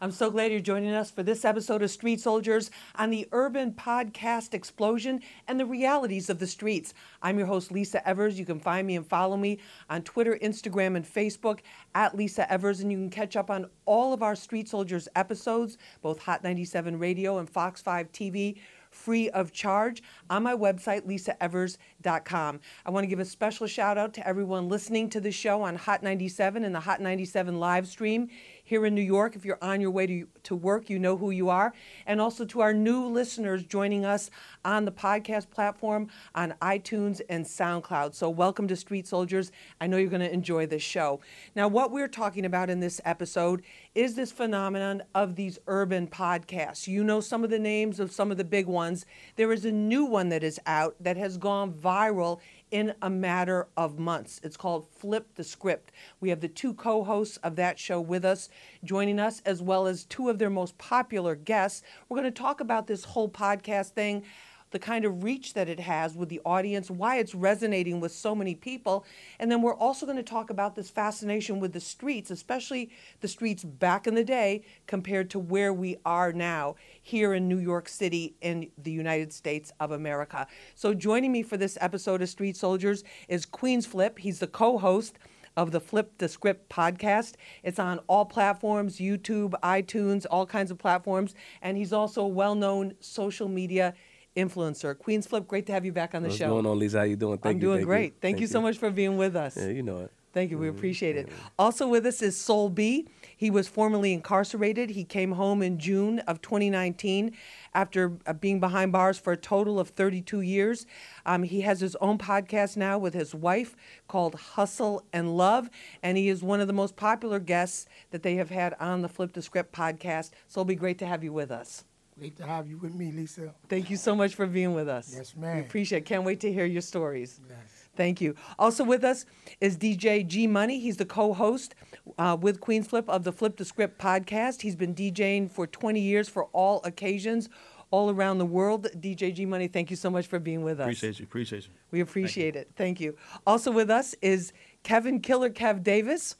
[0.00, 3.72] I'm so glad you're joining us for this episode of Street Soldiers on the urban
[3.72, 6.94] podcast explosion and the realities of the streets.
[7.20, 8.38] I'm your host, Lisa Evers.
[8.38, 9.58] You can find me and follow me
[9.90, 11.62] on Twitter, Instagram, and Facebook
[11.96, 15.78] at Lisa Evers, and you can catch up on all of our Street Soldiers episodes,
[16.00, 18.60] both Hot 97 Radio and Fox 5 TV
[18.90, 22.60] free of charge on my website, lisaevers.com.
[22.86, 25.76] I want to give a special shout out to everyone listening to the show on
[25.76, 28.28] Hot 97 and the Hot 97 live stream
[28.68, 29.34] here in New York.
[29.34, 31.72] If you're on your way to, to work, you know who you are.
[32.06, 34.30] And also to our new listeners joining us
[34.62, 38.14] on the podcast platform on iTunes and SoundCloud.
[38.14, 39.50] So, welcome to Street Soldiers.
[39.80, 41.20] I know you're going to enjoy this show.
[41.56, 43.62] Now, what we're talking about in this episode
[43.94, 46.86] is this phenomenon of these urban podcasts.
[46.86, 49.06] You know some of the names of some of the big ones.
[49.36, 52.40] There is a new one that is out that has gone viral
[52.70, 54.40] in a matter of months.
[54.42, 55.92] It's called Flip the Script.
[56.20, 58.48] We have the two co hosts of that show with us,
[58.84, 61.82] joining us, as well as two of their most popular guests.
[62.08, 64.24] We're going to talk about this whole podcast thing
[64.70, 68.34] the kind of reach that it has with the audience, why it's resonating with so
[68.34, 69.04] many people.
[69.38, 73.28] And then we're also going to talk about this fascination with the streets, especially the
[73.28, 77.88] streets back in the day compared to where we are now here in New York
[77.88, 80.46] City in the United States of America.
[80.74, 84.18] So joining me for this episode of Street Soldiers is Queens Flip.
[84.18, 85.18] He's the co-host
[85.58, 87.34] of the Flip the Script podcast.
[87.64, 91.34] It's on all platforms YouTube, iTunes, all kinds of platforms.
[91.60, 93.94] And he's also a well known social media
[94.38, 94.96] influencer.
[94.96, 96.48] Queens Flip, great to have you back on the What's show.
[96.48, 96.98] going on, Lisa?
[96.98, 97.38] How you doing?
[97.38, 97.66] Thank I'm you.
[97.66, 98.12] doing thank great.
[98.12, 98.18] You.
[98.20, 99.56] Thank, you so much for being with us.
[99.56, 100.12] Yeah, you know it.
[100.32, 100.58] Thank you.
[100.58, 101.28] We appreciate it.
[101.58, 103.08] Also with us is Soul B.
[103.36, 104.90] He was formerly incarcerated.
[104.90, 107.34] He came home in June of 2019
[107.74, 110.86] after uh, being behind bars for a total of 32 years.
[111.24, 113.74] Um, he has his own podcast now with his wife
[114.06, 115.70] called Hustle and Love,
[116.02, 119.08] and he is one of the most popular guests that they have had on the
[119.08, 120.30] Flip the Script podcast.
[120.46, 121.84] So it'll be great to have you with us.
[122.18, 123.54] Great to have you with me, Lisa.
[123.68, 125.14] Thank you so much for being with us.
[125.16, 125.56] Yes, ma'am.
[125.56, 126.04] We appreciate it.
[126.04, 127.40] Can't wait to hear your stories.
[127.48, 127.58] Yes.
[127.96, 128.34] Thank you.
[128.58, 129.26] Also with us
[129.60, 130.78] is DJ G Money.
[130.78, 131.74] He's the co-host
[132.16, 134.62] uh, with Queens Flip of the Flip the Script podcast.
[134.62, 137.48] He's been DJing for 20 years for all occasions
[137.90, 138.86] all around the world.
[138.96, 140.84] DJ G Money, thank you so much for being with us.
[140.84, 141.24] Appreciate you.
[141.24, 141.70] Appreciate you.
[141.90, 142.70] We appreciate it.
[142.76, 143.16] Thank you.
[143.46, 146.36] Also with us is Kevin Killer Kev Davis.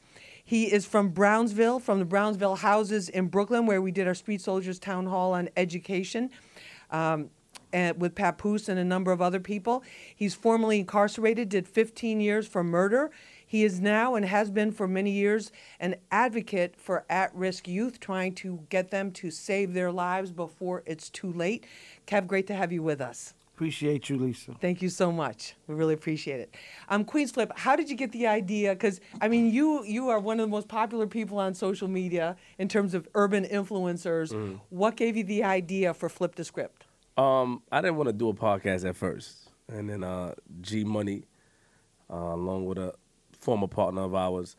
[0.49, 4.41] He is from Brownsville, from the Brownsville houses in Brooklyn, where we did our Street
[4.41, 6.31] Soldiers Town Hall on education.
[6.89, 7.29] Um,
[7.71, 9.83] and with Papoose and a number of other people.
[10.15, 13.11] He's formerly incarcerated, did 15 years for murder.
[13.45, 17.99] He is now and has been for many years an advocate for at risk youth,
[17.99, 21.67] trying to get them to save their lives before it's too late.
[22.07, 23.35] Kev, great to have you with us.
[23.59, 24.55] Appreciate you, Lisa.
[24.61, 25.53] Thank you so much.
[25.67, 26.55] We really appreciate it.
[26.87, 28.73] Um, Queens Flip, how did you get the idea?
[28.73, 32.37] Because I mean, you you are one of the most popular people on social media
[32.57, 34.31] in terms of urban influencers.
[34.69, 36.85] What gave you the idea for Flip the Script?
[37.17, 41.25] Um, I didn't want to do a podcast at first, and then uh, G Money,
[42.09, 42.93] uh, along with a
[43.41, 44.55] former partner of ours,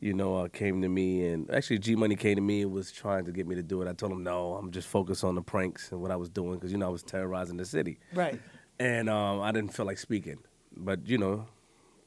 [0.00, 2.90] you know, uh, came to me, and actually G Money came to me and was
[2.90, 3.88] trying to get me to do it.
[3.88, 6.54] I told him no, I'm just focused on the pranks and what I was doing
[6.54, 8.40] because you know I was terrorizing the city, Right.
[8.78, 10.38] and um, I didn't feel like speaking.
[10.76, 11.46] But you know,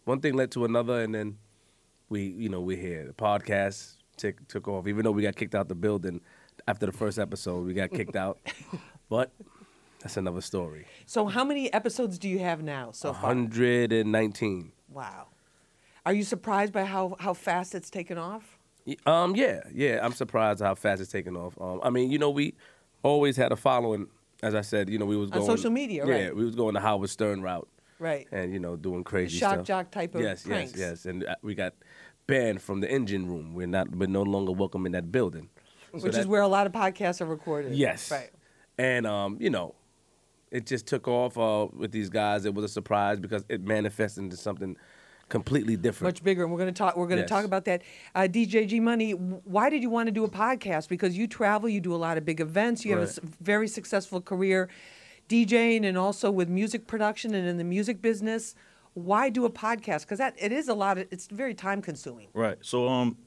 [0.05, 1.37] one thing led to another, and then
[2.09, 3.05] we, you know, we're here.
[3.05, 6.21] The podcast took took off, even though we got kicked out the building
[6.67, 7.65] after the first episode.
[7.65, 8.39] We got kicked out,
[9.09, 9.31] but
[9.99, 10.85] that's another story.
[11.05, 13.21] So, how many episodes do you have now so far?
[13.35, 14.71] 119.
[14.89, 15.27] Wow.
[16.05, 18.59] Are you surprised by how, how fast it's taken off?
[19.05, 19.99] Um, yeah, yeah.
[20.03, 21.59] I'm surprised how fast it's taken off.
[21.59, 22.55] Um, I mean, you know, we
[23.01, 24.07] always had a following.
[24.41, 26.23] As I said, you know, we was going On social media, Yeah, right.
[26.25, 28.27] Yeah, we was going the Howard Stern route, Right.
[28.33, 29.65] and you know, doing crazy shock stuff.
[29.65, 30.73] jock type of yes, pranks.
[30.73, 31.05] yes, yes.
[31.05, 31.73] And uh, we got
[32.27, 33.53] banned from the engine room.
[33.53, 33.89] We're not.
[33.95, 35.47] We're no longer welcome in that building.
[35.97, 37.73] So Which is where a lot of podcasts are recorded.
[37.73, 38.11] Yes.
[38.11, 38.31] Right.
[38.77, 39.75] And um, you know,
[40.51, 42.43] it just took off uh, with these guys.
[42.43, 44.75] It was a surprise because it manifested into something
[45.33, 46.13] completely different.
[46.13, 46.95] Much bigger, and we're going to talk.
[46.95, 47.29] We're going to Yes.
[47.29, 47.81] talk about that.
[48.13, 50.87] Uh, DJ G Money, why did you want to do a podcast?
[50.87, 54.21] Because you travel, you do a lot of big events, you have a very successful
[54.21, 54.69] career
[55.29, 58.53] DJing, and also with music production and in the music business.
[58.93, 60.01] Why do a podcast?
[60.01, 60.99] Because that it is a lot.
[60.99, 62.27] Of, it's very time consuming.
[62.33, 62.57] Right.
[62.61, 63.17] So um,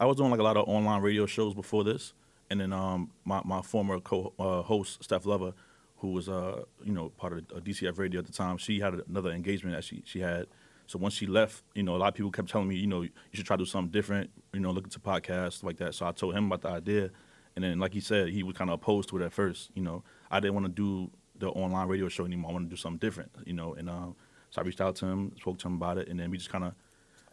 [0.00, 2.12] I was doing like a lot of online radio shows before this,
[2.50, 5.52] and then um, my my former co uh, host Steph Lover,
[5.98, 8.94] who was uh you know part of uh, DCF Radio at the time, she had
[9.08, 10.46] another engagement that she she had.
[10.86, 13.02] So once she left, you know, a lot of people kept telling me, you know,
[13.02, 15.94] you should try to do something different, you know, look into podcasts like that.
[15.94, 17.10] So I told him about the idea,
[17.56, 19.70] and then like he said, he was kind of opposed to it at first.
[19.74, 22.50] You know, I didn't want to do the online radio show anymore.
[22.50, 24.16] I wanted to do something different, you know, and um,
[24.50, 26.50] so I reached out to him, spoke to him about it, and then we just
[26.50, 26.74] kind of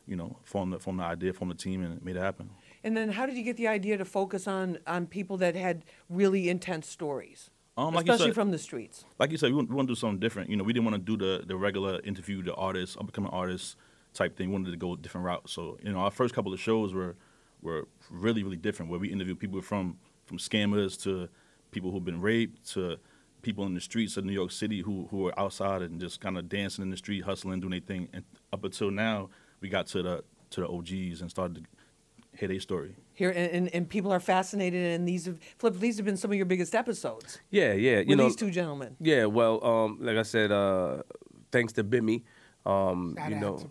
[0.10, 2.50] you know, formed the, formed the idea, formed the team, and made it happen.
[2.84, 5.86] And then how did you get the idea to focus on on people that had
[6.10, 9.06] really intense stories, Um, like especially said- from the streets?
[9.20, 10.50] like you said, we want, we want to do something different.
[10.50, 13.32] You know, we didn't want to do the the regular interview the artists, up becoming
[13.32, 13.76] artists
[14.14, 14.50] type thing.
[14.50, 15.50] We wanted to go a different route.
[15.50, 17.16] So you know, our first couple of shows were
[17.62, 21.30] were really really different, where we interviewed people from from scammers to
[21.72, 22.98] people who've been raped to
[23.42, 26.38] people in the streets of New York City who who are outside and just kind
[26.38, 28.10] of dancing in the street, hustling, doing their thing.
[28.14, 29.30] And up until now,
[29.62, 32.96] we got to the to the OGs and started to hear their story.
[33.20, 35.76] Here and, and, and people are fascinated, and these have Flip.
[35.78, 38.00] These have been some of your biggest episodes Yeah, yeah.
[38.00, 38.96] You with know, these two gentlemen.
[39.02, 41.04] Yeah, well, um, like I said, uh,
[41.52, 42.24] thanks to Bimmy,
[42.66, 43.68] um, Shout you out know, to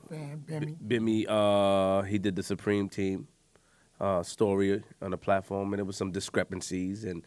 [0.47, 0.77] Bimmy.
[0.87, 3.27] Bimmy, uh, he did the Supreme Team
[3.99, 7.05] uh, story on the platform, and there was some discrepancies.
[7.05, 7.25] And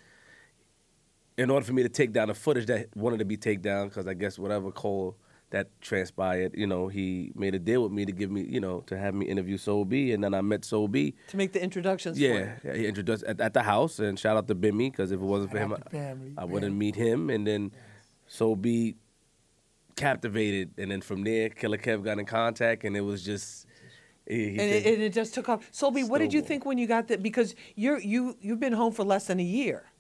[1.39, 3.88] in order for me to take down the footage that wanted to be taken down,
[3.88, 5.17] because I guess whatever Cole
[5.51, 8.81] that transpired, you know, he made a deal with me to give me, you know,
[8.88, 11.13] to have me interview Soul B, and then I met Soul B.
[11.27, 14.48] To make the introductions for Yeah, he introduced at, at the house, and shout out
[14.48, 17.30] to Bimmy because if it wasn't for him, out to I, I wouldn't meet him.
[17.30, 17.71] And then
[18.27, 18.95] Soul B
[19.95, 23.68] captivated, and then from there, Killer Kev got in contact, and it was just.
[24.27, 25.68] He, he and it, and it just took off.
[25.71, 27.21] Soul B, what did you think when you got that?
[27.21, 29.92] Because you're you you've been home for less than a year,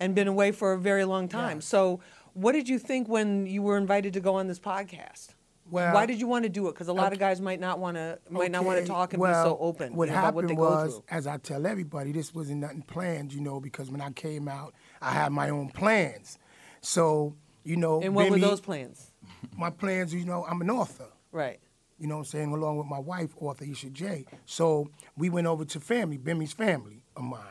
[0.00, 1.58] and been away for a very long time.
[1.58, 1.66] Yes.
[1.66, 2.00] So,
[2.42, 5.28] what did you think when you were invited to go on this podcast?
[5.70, 6.72] Well, Why did you want to do it?
[6.72, 9.20] Because a lot of guys might not want to might not want to talk and
[9.20, 11.04] well, be so open What about happened what they was, go through.
[11.10, 14.74] as I tell everybody, this wasn't nothing planned, you know, because when I came out,
[15.02, 16.38] I had my own plans.
[16.80, 19.10] So, you know, And what were those plans?
[19.56, 21.08] My plans, you know, I'm an author.
[21.32, 21.60] Right.
[21.98, 24.24] you know what I'm saying, along with my wife, author Isha J.
[24.46, 24.88] So
[25.18, 27.42] we went over to family, Bimmy's family of mine.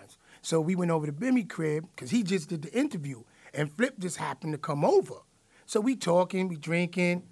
[0.42, 3.24] So we went over to Bimmy crib because he just did the interview,
[3.54, 5.16] and Flip just happened to come over.
[5.66, 7.24] So we talking, we drinking.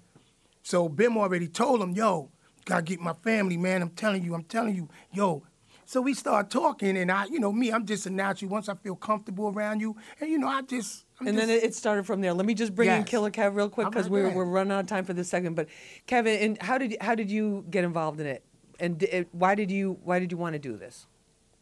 [0.62, 2.30] So Bim already told him, yo,
[2.64, 3.82] gotta get my family, man.
[3.82, 5.44] I'm telling you, I'm telling you, yo.
[5.88, 8.50] So we start talking, and I, you know, me, I'm just a natural.
[8.50, 11.56] Once I feel comfortable around you, and you know, I just, I'm and just, then
[11.56, 12.32] it, it started from there.
[12.34, 14.86] Let me just bring in Killer Kev real quick because we're we're running out of
[14.88, 15.54] time for this segment.
[15.54, 15.68] But
[16.08, 18.44] Kevin, and how did how did you get involved in it?
[18.80, 21.06] And di- it, why did you why did you want to do this?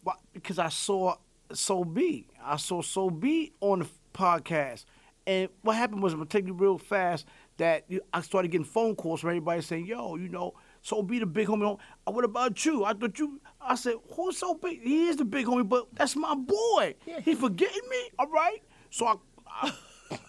[0.02, 1.16] Why- because I saw
[1.52, 2.26] Soul B.
[2.42, 4.84] I saw Soul B on the podcast.
[5.26, 7.26] And what happened was, I'm going to take you real fast,
[7.56, 11.26] that I started getting phone calls from everybody saying, yo, you know, so be the
[11.26, 11.78] big homie.
[12.06, 12.84] Uh, What about you?
[12.84, 14.82] I thought you, I said, who's so big?
[14.82, 16.94] He is the big homie, but that's my boy.
[17.22, 18.62] He forgetting me, all right?
[18.90, 19.14] So I,
[19.46, 19.72] I,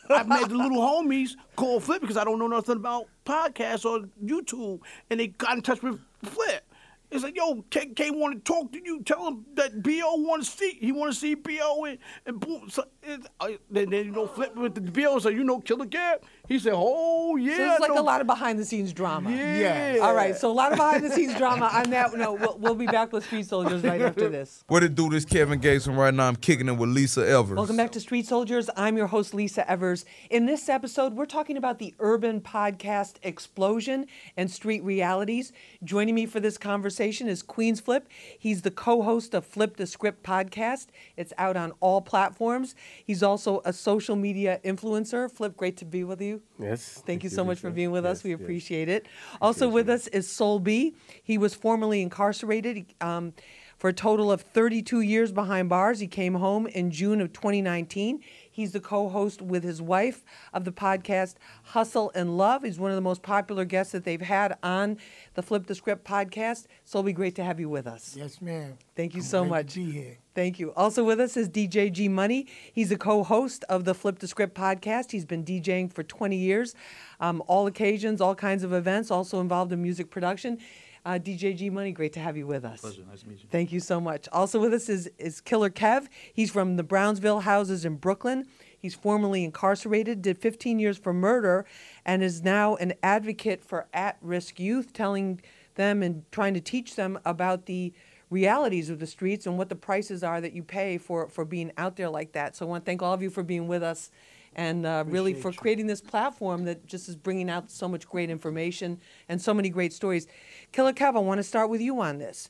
[0.09, 4.07] I made the little homies call Flip because I don't know nothing about podcasts or
[4.23, 4.79] YouTube.
[5.09, 6.63] And they got in touch with Flip.
[7.11, 9.01] It's like, yo, K, K want to talk to you.
[9.03, 10.77] Tell him that BO want to see.
[10.81, 12.67] He want to see BO and, and boom.
[12.69, 15.19] So it, uh, then, then, you know, flip with the BO.
[15.19, 16.23] So, you know, Killer Cat.
[16.47, 17.57] He said, oh, yeah.
[17.57, 19.31] So it's like no- a lot of behind the scenes drama.
[19.31, 19.97] Yeah.
[20.01, 21.69] All right, so a lot of behind the scenes drama.
[21.73, 24.63] On that note, we'll, we'll be back with Street Soldiers right after this.
[24.75, 25.09] What it do?
[25.09, 27.55] This Kevin Gates, and right now I'm kicking it with Lisa Evers.
[27.55, 28.69] Welcome back to Street Soldiers.
[28.75, 30.05] I'm your host, Lisa Evers.
[30.29, 34.05] In this episode, we're talking about the urban podcast explosion
[34.37, 35.51] and street realities.
[35.83, 38.07] Joining me for this conversation is Queens Flip.
[38.37, 40.87] He's the co host of Flip the Script podcast.
[41.15, 42.75] It's out on all platforms.
[43.03, 45.31] He's also a social media influencer.
[45.31, 46.41] Flip, great to be with you.
[46.59, 47.03] yes.
[47.05, 48.23] Thank you so much for being with us.
[48.23, 48.39] We yes.
[48.39, 49.07] appreciate it.
[49.41, 50.95] Also with us is Soul B.
[51.23, 53.33] He was formerly incarcerated um,
[53.77, 55.99] for a total of 32 years behind bars.
[55.99, 58.21] He came home in June of 2019.
[58.55, 62.63] He's the co-host with his wife of the podcast Hustle and Love.
[62.63, 64.97] He's one of the most popular guests that they've had on
[65.33, 66.67] the Flip the Script podcast.
[66.85, 68.15] So it'll be great to have you with us.
[68.17, 68.77] yes, ma'am.
[68.95, 69.75] Thank you I'm so great to much.
[69.75, 70.17] be here.
[70.33, 70.71] Thank you.
[70.73, 72.47] Also with us is DJ G Money.
[72.71, 75.11] He's a co-host of the Flip the Script podcast.
[75.11, 76.75] He's been DJing for 20 years,
[77.19, 79.11] um, all occasions, all kinds of events.
[79.11, 80.59] Also involved in music production.
[81.05, 82.81] Uh, DJ G Money, great to have you with us.
[82.81, 83.03] Pleasure.
[83.07, 83.47] Nice to meet you.
[83.51, 84.27] Thank you so much.
[84.31, 86.07] Also with us is, is Killer Kev.
[86.33, 88.47] He's from the Brownsville houses in Brooklyn.
[88.79, 91.65] He's formerly incarcerated, did 15 years for murder,
[92.05, 95.41] and is now an advocate for at risk youth, telling
[95.75, 97.93] them and trying to teach them about the
[98.31, 101.71] realities of the streets and what the prices are that you pay for, for being
[101.77, 102.55] out there like that.
[102.55, 104.09] So I want to thank all of you for being with us
[104.55, 105.61] and uh, really for Appreciate you.
[105.61, 109.69] creating this platform that just is bringing out so much great information and so many
[109.69, 110.27] great stories.
[110.71, 112.49] Killer Kev, I want to start with you on this.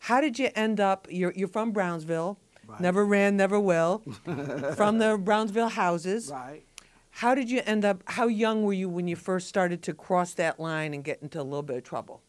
[0.00, 1.06] How did you end up?
[1.10, 2.38] You're, you're from Brownsville,
[2.78, 4.02] never ran, never will,
[4.76, 6.30] from the Brownsville houses.
[6.30, 6.62] Right.
[7.10, 8.02] How did you end up?
[8.06, 11.40] How young were you when you first started to cross that line and get into
[11.40, 12.20] a little bit of trouble?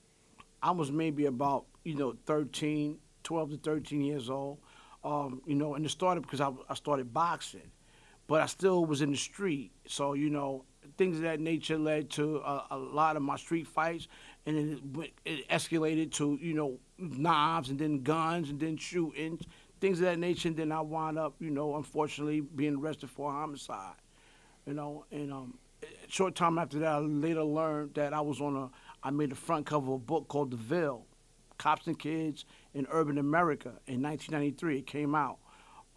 [0.64, 4.60] I was maybe about, you know, 13, 12 to 13 years old.
[5.04, 7.70] Um, you know, and it started because I, I started boxing,
[8.28, 9.72] but I still was in the street.
[9.88, 10.66] So, you know,
[10.98, 14.08] things of that nature led to a, a lot of my street fights,
[14.46, 19.40] and then it, it escalated to, you know, knives and then guns and then shooting,
[19.80, 20.50] things of that nature.
[20.50, 23.96] And then I wound up, you know, unfortunately being arrested for homicide.
[24.66, 25.58] You know, and um,
[26.10, 28.70] short time after that, I later learned that I was on a,
[29.08, 31.06] I made the front cover of a book called The Ville,
[31.58, 32.44] Cops and Kids
[32.74, 34.80] in Urban America in 1993.
[34.80, 35.38] It came out.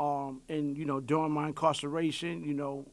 [0.01, 2.87] Um, and, you know, during my incarceration, you know,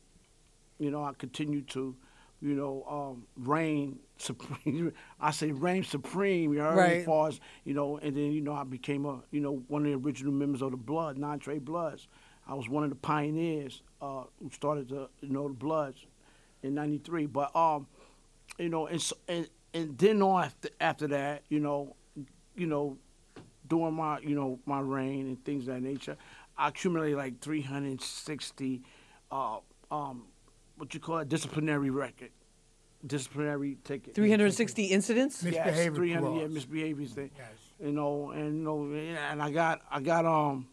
[0.78, 1.96] you know, I continued to,
[2.42, 4.92] you know, um, reign supreme.
[5.20, 6.98] I say reign supreme, you know, Right.
[6.98, 9.86] as far as, you know, and then, you know, I became a, you know, one
[9.86, 12.08] of the original members of the Blood, Nine Trey Bloods.
[12.46, 16.06] I was one of the pioneers uh, who started the, you know, the Bloods
[16.62, 17.26] in 93.
[17.28, 17.88] But, um,
[18.60, 21.96] you know, and, so, and, and then on after, after that, you know,
[22.56, 22.98] you know,
[23.68, 26.16] during my, you know, my reign and things of that nature,
[26.58, 28.82] accumulated like 360,
[29.32, 29.58] uh,
[29.92, 30.24] um,
[30.78, 32.32] what you call it, disciplinary record,
[33.06, 34.16] disciplinary ticket.
[34.16, 35.44] 360 incidents?
[35.44, 36.52] Mis- Yes, Misbehavior 300 yeah, clause.
[36.66, 37.32] misbehaviors thing.
[37.36, 37.48] Yes.
[37.80, 40.68] You know, and you know, and I got, I got, um,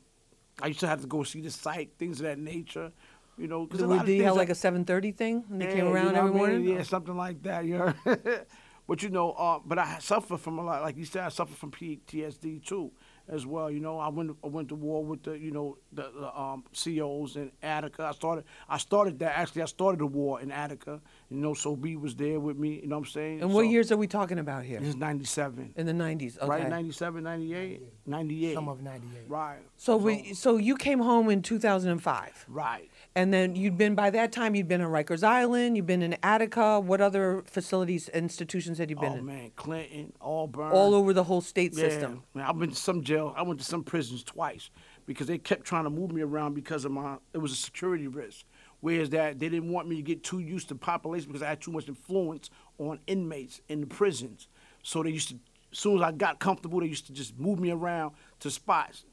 [0.63, 2.93] I used to have to go see the site, things of that nature.
[3.37, 6.07] You know, because Did you have like a 7:30 thing and they came yeah, around
[6.07, 6.39] you know every I mean?
[6.63, 6.65] morning?
[6.77, 7.65] Yeah, something like that.
[7.65, 7.95] You know?
[8.87, 10.83] but you know, uh, but I suffer from a lot.
[10.83, 12.93] Like you said, I suffer from PTSD too,
[13.29, 13.71] as well.
[13.71, 16.65] You know, I went I went to war with the you know the, the um,
[16.73, 18.05] COs in Attica.
[18.05, 19.63] I started I started that actually.
[19.63, 21.01] I started the war in Attica.
[21.31, 22.81] You know, so B was there with me.
[22.83, 23.41] You know what I'm saying?
[23.43, 24.79] And what So, years are we talking about here?
[24.81, 25.75] This is '97.
[25.77, 26.39] In the 90s.
[26.39, 26.47] Okay.
[26.47, 28.55] Right, 97, 98, 98.
[28.55, 29.23] Some of 98.
[29.29, 29.59] Right.
[29.77, 32.45] So we, so you came home in 2005.
[32.49, 32.91] Right.
[33.17, 36.17] And then you'd been by that time you'd been on Rikers Island, you've been in
[36.25, 36.81] Attica.
[36.81, 39.21] What other facilities, institutions had you been Oh in?
[39.21, 40.73] Oh man, Clinton, Auburn.
[40.73, 42.25] All over the whole state Yeah, system.
[42.35, 43.33] man, I've been to some jail.
[43.37, 44.71] I went to some prisons twice
[45.07, 47.19] because they kept trying to move me around because of my.
[47.33, 48.45] It was a security risk.
[48.81, 51.61] Whereas that they didn't want me to get too used to population because I had
[51.61, 54.49] too much influence on inmates in the prisons.
[54.83, 55.37] So they used to,
[55.73, 59.05] as soon as I got comfortable, they used to just move me around to spots,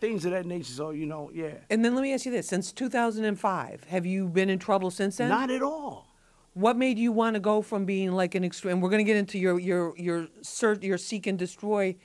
[0.00, 0.72] things of that nature.
[0.72, 4.28] So you know, yeah, And then let me ask you this: Since 2005, have you
[4.28, 5.28] been in trouble since then?
[5.28, 6.06] not at all.
[6.54, 8.74] What made you want to go from being like an extreme?
[8.74, 11.96] And we're going to get into your your your search, your seek and destroy,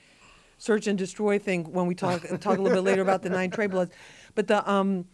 [0.57, 3.49] search and destroy thing when we talk talk a little bit later about the Nine
[3.49, 3.91] Trey bloods.
[4.35, 5.05] But the um,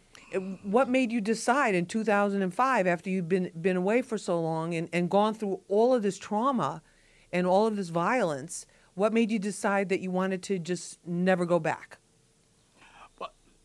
[0.63, 4.89] what made you decide in 2005 after you'd been been away for so long and,
[4.91, 6.81] and gone through all of this trauma,
[7.31, 8.65] and all of this violence?
[8.95, 11.97] What made you decide that you wanted to just never go back?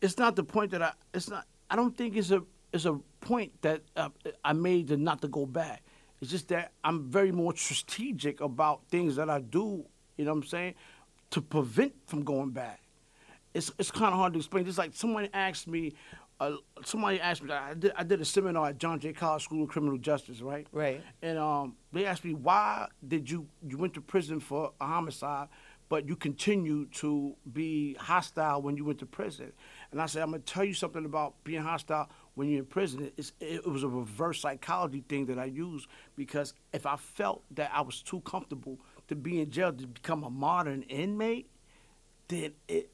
[0.01, 0.91] It's not the point that I.
[1.13, 1.45] It's not.
[1.69, 2.43] I don't think it's a.
[2.73, 4.09] It's a point that uh,
[4.43, 5.83] I made to not to go back.
[6.21, 9.85] It's just that I'm very more strategic about things that I do.
[10.17, 10.75] You know what I'm saying?
[11.31, 12.81] To prevent from going back.
[13.53, 14.67] It's it's kind of hard to explain.
[14.67, 15.93] It's like someone asked me.
[16.39, 17.51] Uh, somebody asked me.
[17.51, 20.67] I did, I did a seminar at John Jay College School of Criminal Justice, right?
[20.71, 21.01] Right.
[21.23, 25.47] And um, they asked me why did you you went to prison for a homicide,
[25.89, 29.51] but you continued to be hostile when you went to prison.
[29.91, 33.11] And I said, I'm gonna tell you something about being hostile when you're in prison.
[33.17, 37.71] It's, it was a reverse psychology thing that I used because if I felt that
[37.73, 38.77] I was too comfortable
[39.07, 41.49] to be in jail to become a modern inmate,
[42.27, 42.89] then it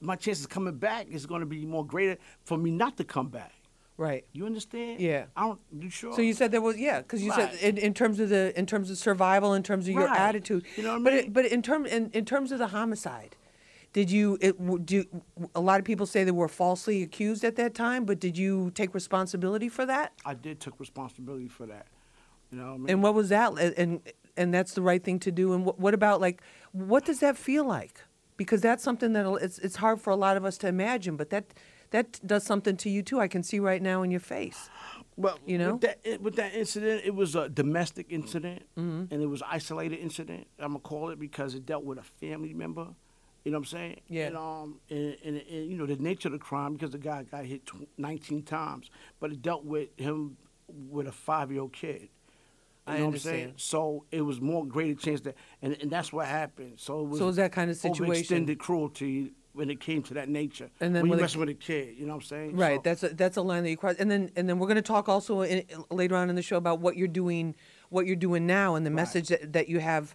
[0.00, 3.04] my chances of coming back is going to be more greater for me not to
[3.04, 3.52] come back.
[3.96, 4.24] Right.
[4.32, 5.00] You understand?
[5.00, 5.24] Yeah.
[5.36, 5.60] I don't.
[5.76, 6.12] You sure?
[6.14, 7.52] So you said there was yeah, because you Right.
[7.52, 10.20] said in, in terms of the in terms of survival, in terms of your Right.
[10.20, 10.66] attitude.
[10.76, 11.24] You know what I but mean?
[11.24, 13.34] It, but in term in, in terms of the homicide,
[13.92, 14.54] did you it
[14.86, 15.04] do
[15.54, 18.70] a lot of people say they were falsely accused at that time, but did you
[18.74, 20.12] take responsibility for that?
[20.24, 21.86] I did took responsibility for that.
[22.50, 22.90] You know what I mean?
[22.90, 23.52] And what was that?
[23.58, 24.00] And and,
[24.36, 25.52] and that's the right thing to do.
[25.54, 26.42] And what, what about like
[26.72, 28.00] what does that feel like?
[28.36, 31.30] Because that's something that it's it's hard for a lot of us to imagine, but
[31.30, 31.44] that
[31.90, 33.18] that does something to you too.
[33.18, 34.68] I can see right now in your face.
[35.16, 35.72] Well, You know?
[35.72, 39.12] with that, with that incident, it was a domestic incident, Mm-hmm.
[39.12, 40.46] and it was isolated incident.
[40.60, 42.88] I'm gonna call it because it dealt with a family member.
[43.48, 44.00] You know what I'm saying?
[44.08, 44.26] Yeah.
[44.26, 47.22] And um, and, and, and you know the nature of the crime because the guy
[47.22, 48.90] got hit tw- 19 times,
[49.20, 50.36] but it dealt with him
[50.68, 52.02] with a five year old kid.
[52.02, 52.08] You
[52.86, 53.34] I know what I'm saying?
[53.44, 53.52] understand.
[53.56, 56.74] So it was more greater chance that, and, and that's what happened.
[56.76, 57.18] So it was.
[57.20, 58.46] So it was that kind of situation.
[58.46, 60.68] Overextended cruelty when it came to that nature.
[60.78, 62.54] And then when when you messing with a kid, you know what I'm saying?
[62.54, 62.76] Right.
[62.76, 63.96] So- That's a, that's a line that you cross.
[63.98, 66.58] And then and then we're going to talk also in, later on in the show
[66.58, 67.54] about what you're doing,
[67.88, 70.14] what you're doing now, and the message that, that you have,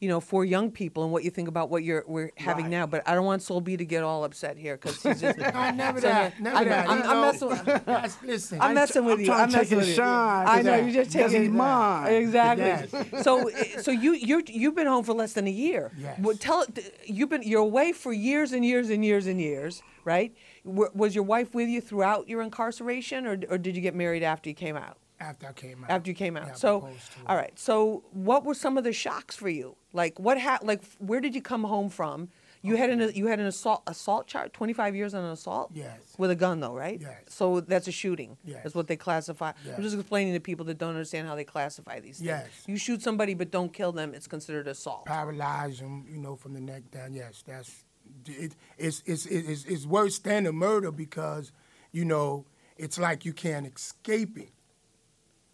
[0.00, 2.70] you know, for young people and what you think about what you're we're having Right.
[2.70, 2.86] now.
[2.86, 5.38] But I don't want Soul B to get all upset here because he's just.
[5.38, 6.40] No, never So, that.
[6.40, 6.88] Never I- that.
[6.88, 8.60] I'm- I'm messing with- listen.
[8.62, 9.32] I'm messing with I'm you.
[9.32, 9.94] I'm messing with you.
[9.94, 12.12] shine, I know I- you just taking mine.
[12.14, 12.64] Exactly.
[12.64, 13.22] Yes.
[13.22, 13.50] So
[13.82, 15.92] so you you you've been home for less than a year.
[15.98, 16.18] Yes.
[16.18, 16.64] Well, tell
[17.04, 20.34] you've been you're away for years and years and years and years, right?
[20.64, 24.22] W- Was your wife with you throughout your incarceration, or or did you get married
[24.22, 24.96] after you came out?
[25.20, 25.90] After I came out.
[25.90, 26.48] after you came out.
[26.48, 26.88] Yeah, so,
[27.26, 27.56] all right.
[27.58, 29.76] So, what were some of the shocks for you?
[29.92, 32.30] Like, what ha- Like, where did you come home from?
[32.62, 35.70] You had an you had an assault assault charge, 25 years on an assault.
[35.72, 35.98] Yes.
[36.18, 37.00] With a gun though, right?
[37.00, 37.22] Yes.
[37.28, 38.36] So that's a shooting.
[38.44, 38.60] Yes.
[38.62, 39.52] That's what they classify.
[39.64, 39.76] Yes.
[39.78, 42.26] I'm just explaining to people that don't understand how they classify these things.
[42.26, 42.48] Yes.
[42.66, 45.06] You shoot somebody but don't kill them, it's considered assault.
[45.06, 47.14] paralyze them, you know, from the neck down.
[47.14, 47.82] Yes, that's
[48.26, 51.52] it, it's, it's it's it's worse than a murder because,
[51.92, 52.44] you know,
[52.76, 54.50] it's like you can't escape it.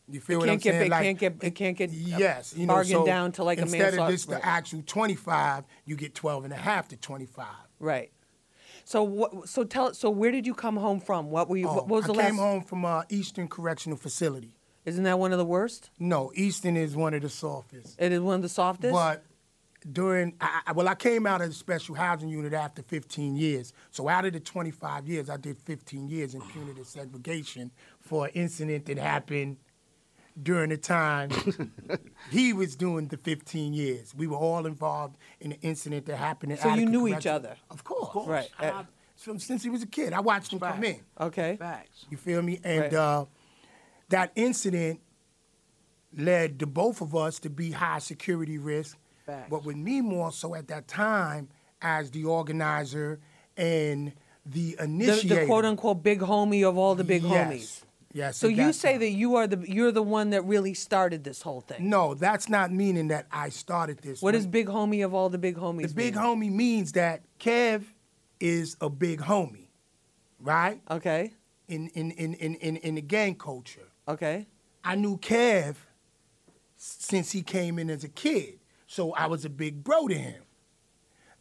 [0.08, 0.86] You feel It what I'm can't get- saying?
[0.86, 3.44] it like, can't get- it can't get, uh, yes, you know, bargained so down to
[3.44, 6.96] like a instead of this the actual 25, you get 12 and a half to
[6.96, 7.46] 25.
[7.80, 8.12] Right.
[8.84, 9.48] So what?
[9.48, 9.92] So tell.
[9.94, 11.28] So where did you come home from?
[11.30, 11.66] What were you?
[11.66, 12.26] what was the Oh, I last?
[12.28, 14.52] came home from uh, Eastern Correctional Facility.
[14.84, 15.90] Isn't that one of the worst?
[15.98, 17.96] No, Eastern is one of the softest.
[18.00, 18.92] It is one of the softest.
[18.92, 19.24] But
[19.90, 23.72] during, I, I- well, I came out of the special housing unit after 15 years.
[23.90, 28.32] So out of the 25 years, I did 15 years in punitive segregation for an
[28.34, 29.56] incident that happened
[30.42, 31.30] during the time
[32.30, 34.14] he was doing the 15 years.
[34.14, 37.26] We were all involved in the incident that happened in So you Attica knew each
[37.26, 37.56] other?
[37.70, 38.26] Of course.
[38.28, 38.48] Right.
[38.58, 38.84] I-
[39.16, 41.00] from- since he was a kid, I watched him come in.
[41.18, 41.56] okay.
[41.56, 42.04] Facts.
[42.10, 42.60] You feel me?
[42.62, 42.92] And Right.
[42.94, 43.24] uh,
[44.10, 45.00] that incident
[46.16, 48.98] led the both of us to be high security risk.
[49.24, 49.48] Facts.
[49.50, 51.48] But with me more so at that time
[51.82, 53.20] as the organizer
[53.56, 54.12] and
[54.44, 55.40] the The, initiator.
[55.40, 57.48] the quote unquote big homie of all the big Yes.
[57.50, 57.82] homies.
[58.16, 58.38] Yes.
[58.38, 59.00] So you say time.
[59.00, 61.90] that you are the you're the one that really started this whole thing.
[61.90, 64.22] No, that's not meaning that I started this.
[64.22, 65.88] What is big homie of all the big homies?
[65.88, 66.24] the big mean?
[66.24, 67.84] homie means that Kev
[68.40, 69.66] is a big homie,
[70.40, 70.80] right?
[70.90, 71.34] Okay.
[71.68, 73.88] In in in in in, in the gang culture.
[74.08, 74.46] Okay.
[74.82, 75.74] I knew Kev
[76.78, 78.60] since he came in as a kid.
[78.86, 80.42] So I was a big bro to him.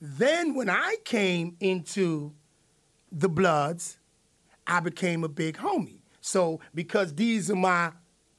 [0.02, 2.34] Then when I came into
[3.14, 3.98] the Bloods,
[4.68, 6.00] I became a big homie.
[6.26, 7.92] So because these are my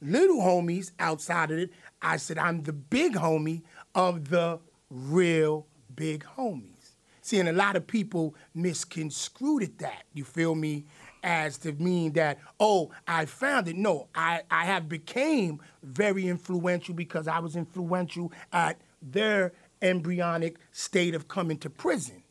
[0.02, 1.70] little homies outside of it,
[2.02, 3.62] I said I'm the big homie
[3.94, 4.58] of the
[4.90, 6.96] real big homies.
[7.22, 10.86] See, and a lot of people misconstrued that, you feel me,
[11.22, 13.76] as to mean that, oh, I found it.
[13.76, 21.14] No, I, I have became very influential because I was influential at their embryonic state
[21.14, 22.24] of coming to prison.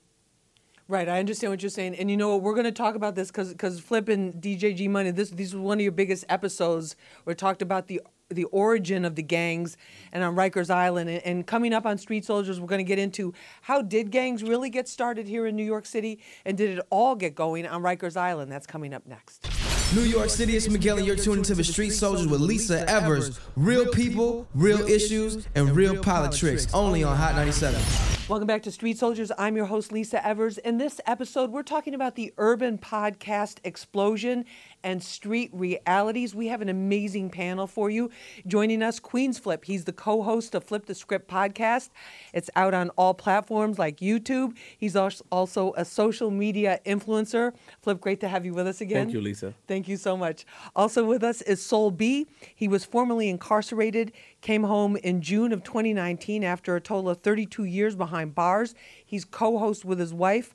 [0.87, 2.43] Right, I understand what you're saying, and you know what?
[2.43, 5.09] We're going to talk about this because because Flip and DJ G Money.
[5.09, 6.95] This this was one of your biggest episodes.
[7.23, 9.77] where We talked about the the origin of the gangs
[10.11, 12.99] and on Rikers Island, and, and coming up on Street Soldiers, we're going to get
[12.99, 16.85] into how did gangs really get started here in New York City, and did it
[16.91, 18.51] all get going on Rikers Island?
[18.51, 19.49] That's coming up next.
[19.95, 23.39] New York City, it's Miguel, and you're tuning to the Street Soldiers with Lisa Evers.
[23.55, 26.67] Real people, real issues, and real politics.
[26.75, 28.14] Only on Hot 97.
[28.27, 29.31] Welcome back to Street Soldiers.
[29.37, 30.57] I'm your host, Lisa Evers.
[30.57, 34.45] In this episode, we're talking about the urban podcast explosion
[34.85, 36.33] and street realities.
[36.35, 38.11] We have an amazing panel for you.
[38.47, 39.65] Joining us, Queens Flip.
[39.65, 41.89] He's the co host of Flip the Script podcast.
[42.33, 44.55] It's out on all platforms like YouTube.
[44.77, 47.53] He's also a social media influencer.
[47.81, 49.07] Flip, great to have you with us again.
[49.07, 49.53] Thank you, Lisa.
[49.67, 50.45] Thank you so much.
[50.75, 52.27] Also with us is Soul B.
[52.53, 57.63] He was formerly incarcerated, came home in June of 2019 after a total of 32
[57.63, 58.75] years behind bars.
[59.03, 60.53] He's co host with his wife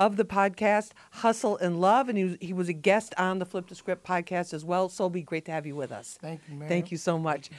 [0.00, 3.44] of the podcast Hustle and Love, and he was, he was a guest on the
[3.44, 4.88] Flip the Script podcast as well.
[4.88, 6.18] Soul B, great to have you with us.
[6.20, 6.68] Thank you, ma'am.
[6.68, 7.50] Thank you so much.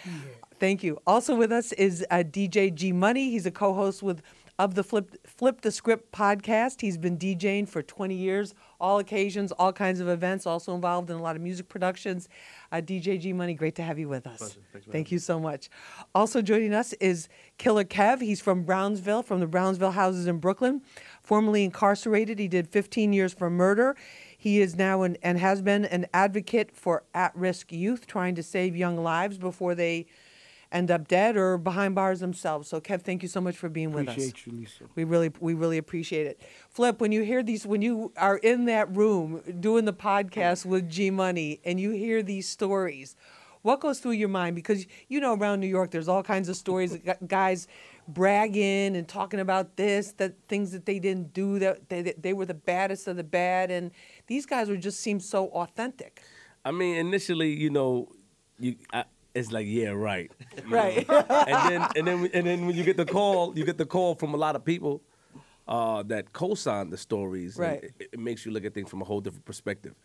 [0.59, 0.99] Thank you.
[1.07, 3.29] Also with us is uh, DJ G Money.
[3.29, 4.21] He's a co-host with
[4.61, 6.81] of the Flip Flip the Script podcast.
[6.81, 10.45] He's been DJing for 20 years, all occasions, all kinds of events.
[10.45, 12.29] Also involved in a lot of music productions.
[12.71, 14.57] Uh, DJ G Money, great to have you with us.
[14.91, 15.69] Thank you so much.
[16.13, 17.27] Also joining us is
[17.57, 18.21] Killer Kev.
[18.21, 20.81] He's from Brownsville, from the Brownsville houses in Brooklyn.
[21.31, 23.95] Formerly incarcerated, he did 15 years for murder.
[24.37, 28.75] He is now an, and has been an advocate for at-risk youth, trying to save
[28.75, 30.07] young lives before they
[30.73, 32.67] end up dead or behind bars themselves.
[32.67, 34.15] So, Kev, thank you so much for being with us.
[34.15, 34.83] Appreciate you, Lisa.
[34.95, 36.41] We really, we really appreciate it.
[36.69, 40.89] Flip, when you hear these, when you are in that room doing the podcast with
[40.89, 43.15] G Money and you hear these stories,
[43.61, 44.57] what goes through your mind?
[44.57, 46.97] Because you know, around New York, there's all kinds of stories.
[47.25, 47.69] Guys
[48.07, 52.33] bragging and talking about this, that things that they didn't do, that they, that they
[52.33, 53.91] were the baddest of the bad, and
[54.27, 56.21] these guys would just seem so authentic.
[56.63, 58.09] I mean, initially, you know,
[58.59, 60.31] you I, it's like, yeah, right.
[60.67, 61.09] Right.
[61.09, 64.15] and then and then and then when you get the call, you get the call
[64.15, 65.01] from a lot of people
[65.67, 67.57] uh, that co-sign the stories.
[67.57, 67.83] Right.
[67.99, 69.95] It, it makes you look at things from a whole different perspective.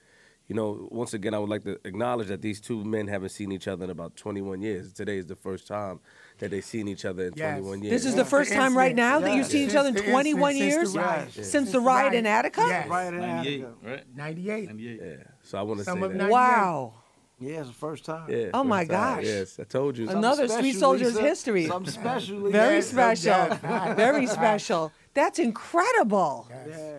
[0.49, 3.51] You know, once again, I would like to acknowledge that these two men haven't seen
[3.51, 4.93] each other in about 21 years.
[4.93, 5.99] Today is the first time
[6.39, 7.59] that they've seen each other in Yes.
[7.59, 7.91] 21 years.
[7.91, 10.13] This is the first time right now that you've seen each other in Since the
[10.13, 10.83] 21 incident, years?
[10.85, 11.33] since the riot.
[11.33, 12.27] Since Since the the riot in.
[12.27, 12.61] Attica?
[12.69, 12.89] Yes.
[12.89, 13.75] Right in 98, Attica.
[13.83, 14.05] right?
[14.17, 14.67] 98.
[14.69, 15.01] 98.
[15.03, 15.15] Yeah.
[15.43, 16.31] So I want to say Some of that.
[16.31, 16.95] Wow.
[17.41, 18.31] Yeah, it's the first time.
[18.31, 19.17] Yeah, Oh, my first time.
[19.17, 19.25] gosh.
[19.25, 20.09] Yes, I told you.
[20.09, 21.23] Another Street Soldiers Lisa.
[21.23, 21.67] history.
[21.67, 22.51] Something special.
[22.51, 23.47] Very special.
[23.97, 24.93] Very special.
[25.13, 26.49] That's incredible.
[26.69, 26.99] Yeah.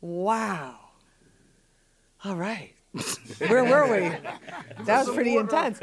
[0.00, 0.76] Wow.
[2.24, 2.73] All right.
[3.48, 4.16] Where were we?
[4.84, 5.78] That was pretty intense.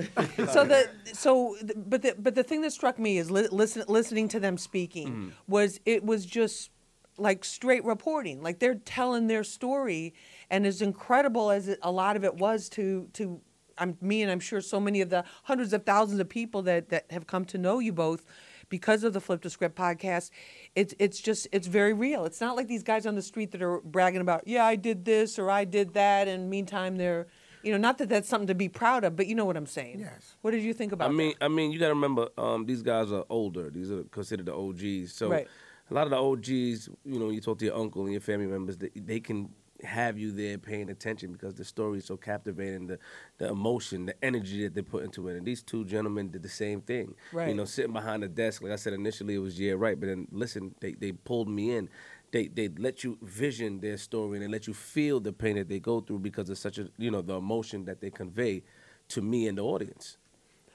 [0.51, 3.83] So the so the- but the but the thing that struck me is li- listen,
[3.87, 5.29] listening to them speaking mm-hmm.
[5.47, 6.69] was it was just
[7.17, 8.43] like straight reporting.
[8.43, 10.13] Like they're telling their story,
[10.51, 13.41] and as incredible as it, a lot of it was to to
[13.77, 16.89] I'm me and I'm sure so many of the hundreds of thousands of people that
[16.89, 18.23] that have come to know you both
[18.71, 20.31] because of the Flip the Script podcast,
[20.75, 22.25] it's it's just it's very real.
[22.25, 25.05] It's not like these guys on the street that are bragging about, yeah, I did
[25.05, 27.27] this or I did that, and meantime they're,
[27.61, 29.67] you know, not that that's something to be proud of, but you know what I'm
[29.67, 29.99] saying.
[29.99, 30.35] Yes.
[30.41, 31.09] What did you think about?
[31.09, 31.45] I mean, that?
[31.45, 33.69] I mean, you got to remember, um, these guys are older.
[33.69, 35.13] These are considered the OGs.
[35.13, 35.47] So Right.
[35.89, 38.21] a lot of the OGs, you know, when you talk to your uncle and your
[38.21, 39.49] family members, they, they can
[39.83, 42.99] have you there paying attention because the story is so captivating, the
[43.37, 45.37] the emotion, the energy that they put into it.
[45.37, 47.15] And these two gentlemen did the same thing.
[47.31, 47.49] Right.
[47.49, 49.99] You know, sitting behind the desk, like I said initially, it was yeah, right.
[49.99, 51.89] But then listen, they they pulled me in.
[52.31, 55.67] They they let you vision their story and they let you feel the pain that
[55.67, 58.63] they go through because of such a you know the emotion that they convey
[59.09, 60.17] to me and the audience.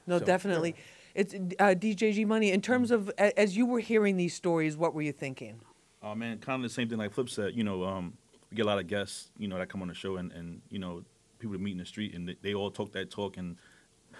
[0.06, 0.74] no, so- definitely.
[1.14, 2.50] It's uh, DJG Money.
[2.50, 5.62] In terms of as you were hearing these stories, what were you thinking?
[6.02, 7.54] Oh man, kind of the same thing like Flip said.
[7.54, 8.25] You know, um, we
[8.56, 10.78] get a lot of guests, you know, that come on the show, and, and you
[10.78, 11.02] know,
[11.38, 13.56] people to meet in the street, and they, they all talk that talk and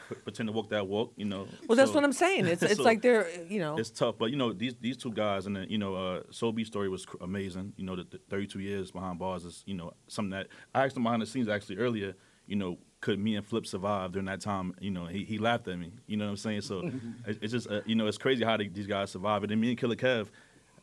[0.09, 1.13] p- pretend to walk that walk.
[1.17, 1.49] You know.
[1.67, 2.47] Well, that's So- what I'm saying.
[2.47, 3.77] It's it's so like they're you know.
[3.79, 6.53] It's tough, but you know these these two guys, and then you know, uh, Soul
[6.53, 7.73] B's story was cr- amazing.
[7.77, 10.97] You know, the, the 32 years behind bars is you know something that I asked
[10.97, 12.15] him behind the scenes actually earlier.
[12.47, 14.73] You know, could me and Flip survive during that time?
[14.81, 15.91] You know, he, he laughed at me.
[16.07, 16.61] You know what I'm saying?
[16.61, 16.79] So
[17.27, 19.43] it, it's just uh, you know it's crazy how they, these guys survive.
[19.43, 20.29] And then me and Killer Kev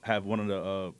[0.01, 0.91] have one of the uh,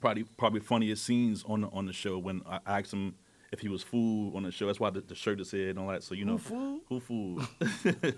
[0.00, 3.14] probably probably funniest scenes on the, on the show when I asked him
[3.52, 4.66] if he was fool on the show.
[4.66, 6.02] That's why the, the shirt is here and all that.
[6.02, 6.80] So you know, who fool?
[6.88, 7.42] Who fool?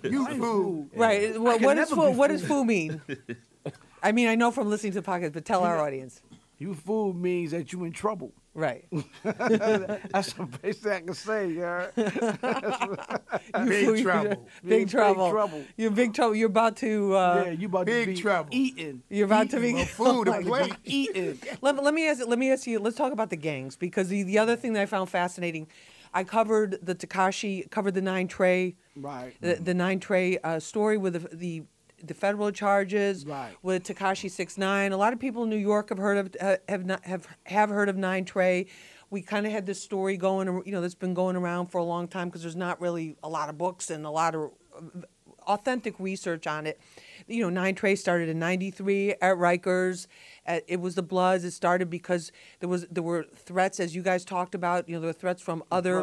[0.02, 0.88] You fool.
[0.94, 1.38] Right.
[1.40, 3.00] What, can what does never fool, what does fool mean?
[4.02, 6.20] I mean, I know from listening to the podcast, but tell our audience.
[6.64, 8.32] You fool means that you in trouble.
[8.54, 8.86] Right.
[9.22, 11.88] That's the best thing I can say, yeah.
[11.94, 14.48] You Big fool, trouble.
[14.62, 15.30] Big big trouble.
[15.30, 15.62] trouble.
[15.76, 16.34] You're big trouble.
[16.34, 17.14] You're about to.
[17.16, 18.48] Uh, yeah, you about big to be trouble.
[18.52, 19.02] eating.
[19.10, 19.74] You're about to be.
[19.74, 20.68] Well, food Oh to my play.
[20.68, 20.78] God.
[20.84, 21.38] Eating.
[21.60, 22.26] Let, let me ask.
[22.26, 22.78] Let me ask you.
[22.78, 25.66] Let's talk about the gangs because the, the other thing that I found fascinating,
[26.14, 29.34] I covered the Tekashi, covered the Nine Trey, Right.
[29.42, 31.62] the, the Nine Trey uh, story with the, the
[32.06, 33.54] the federal charges Right.
[33.62, 34.92] with Tekashi six nine.
[34.92, 37.68] A lot of people in New York have heard of uh, have not have have
[37.70, 38.66] heard of Nine Trey.
[39.10, 41.84] We kind of had this story going, you know, that's been going around for a
[41.84, 45.00] long time because there's not really a lot of books and a lot of uh,
[45.46, 46.80] authentic research on it.
[47.28, 50.06] You know, Nine Trey started in '93 at Rikers.
[50.46, 51.44] Uh, it was the Bloods.
[51.44, 54.88] It started because there was there were threats, as you guys talked about.
[54.88, 56.00] You know, there were threats from other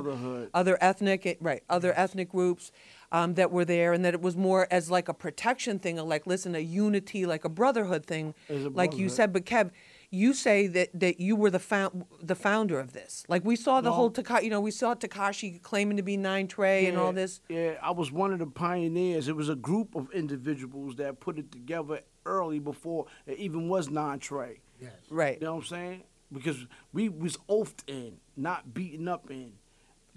[0.53, 2.71] other ethnic right other ethnic groups
[3.11, 6.03] um, that were there, and that it was more as like a protection thing, or
[6.05, 9.33] like listen, a unity, like a brotherhood thing, As a like you said.
[9.33, 9.71] But Kev,
[10.09, 13.25] you say that that you were the found, the founder of this.
[13.27, 13.95] Like we saw the No.
[13.95, 17.41] whole Tekashi, you know, we saw Tekashi claiming to be Nine Trey and all this.
[17.49, 19.27] Yeah, I was one of the pioneers.
[19.27, 23.89] It was a group of individuals that put it together early before it even was
[23.89, 24.61] Nine Trey.
[24.79, 24.91] Yes.
[25.09, 25.37] Right.
[25.39, 26.03] You know what I'm saying?
[26.31, 29.53] Because we was oafed in, not beaten up in.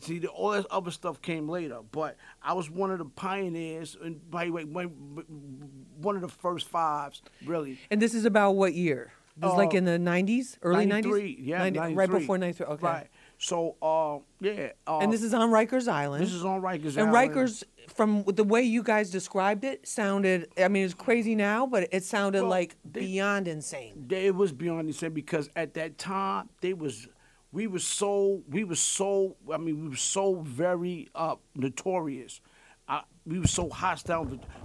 [0.01, 3.97] See, the, all that other stuff came later, but I was one of the pioneers,
[4.03, 4.89] and by the way, one,
[6.01, 7.79] one of the first fives, really.
[7.91, 9.13] And this is about what year?
[9.37, 11.37] This is like Uh, in the 90s, early 93, 90s?
[11.41, 11.97] Yeah, 90 93.
[11.97, 12.87] Right before 93, okay.
[12.87, 13.07] Right.
[13.39, 14.71] So, uh, yeah.
[14.87, 16.23] Uh, And this is on Rikers Island.
[16.23, 17.31] this is on Rikers And Island.
[17.33, 21.67] And Rikers, from the way you guys described it, sounded, I mean, it's crazy now,
[21.67, 24.05] but it sounded Well, like they- beyond insane.
[24.07, 27.09] they, it was beyond insane because at that time they was
[27.55, 32.41] we were so we were so I mean we were so very uh, notorious.
[32.89, 34.25] Uh, we were so hostile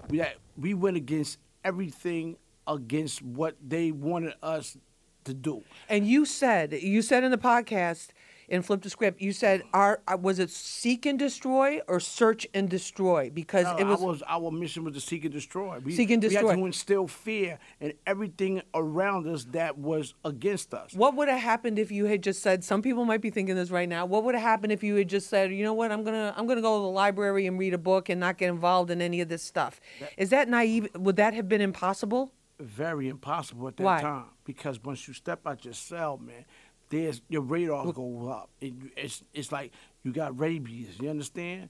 [0.09, 2.35] that we went against everything
[2.67, 4.75] against what they wanted us
[5.23, 5.63] to do.
[5.87, 8.09] And you said, you said in the podcast,
[8.49, 12.47] in Flip the Script, you said, our, uh, was it seek and destroy or search
[12.53, 13.29] and destroy?
[13.29, 15.79] Because No, it was, was our mission was to seek and destroy.
[15.79, 16.41] We, Seek and destroy.
[16.41, 20.93] We had to instill fear in everything around us that was against us.
[20.93, 22.63] What would have happened if you had just said?
[22.63, 24.05] Some people might be thinking this right now.
[24.05, 25.91] What would have happened if you had just said, "You know what?
[25.91, 28.49] I'm gonna I'm gonna go to the library and read a book and not get
[28.49, 29.79] involved in any of this stuff."
[30.17, 30.87] Is that naive?
[30.95, 32.33] Would that have been impossible?
[32.59, 34.01] very impossible at that Why?
[34.01, 36.45] time because once you step out your cell, man,
[36.89, 38.49] there's your radar go up.
[38.61, 39.71] It, it's it's like
[40.03, 40.97] you got rabies.
[40.99, 41.69] You understand?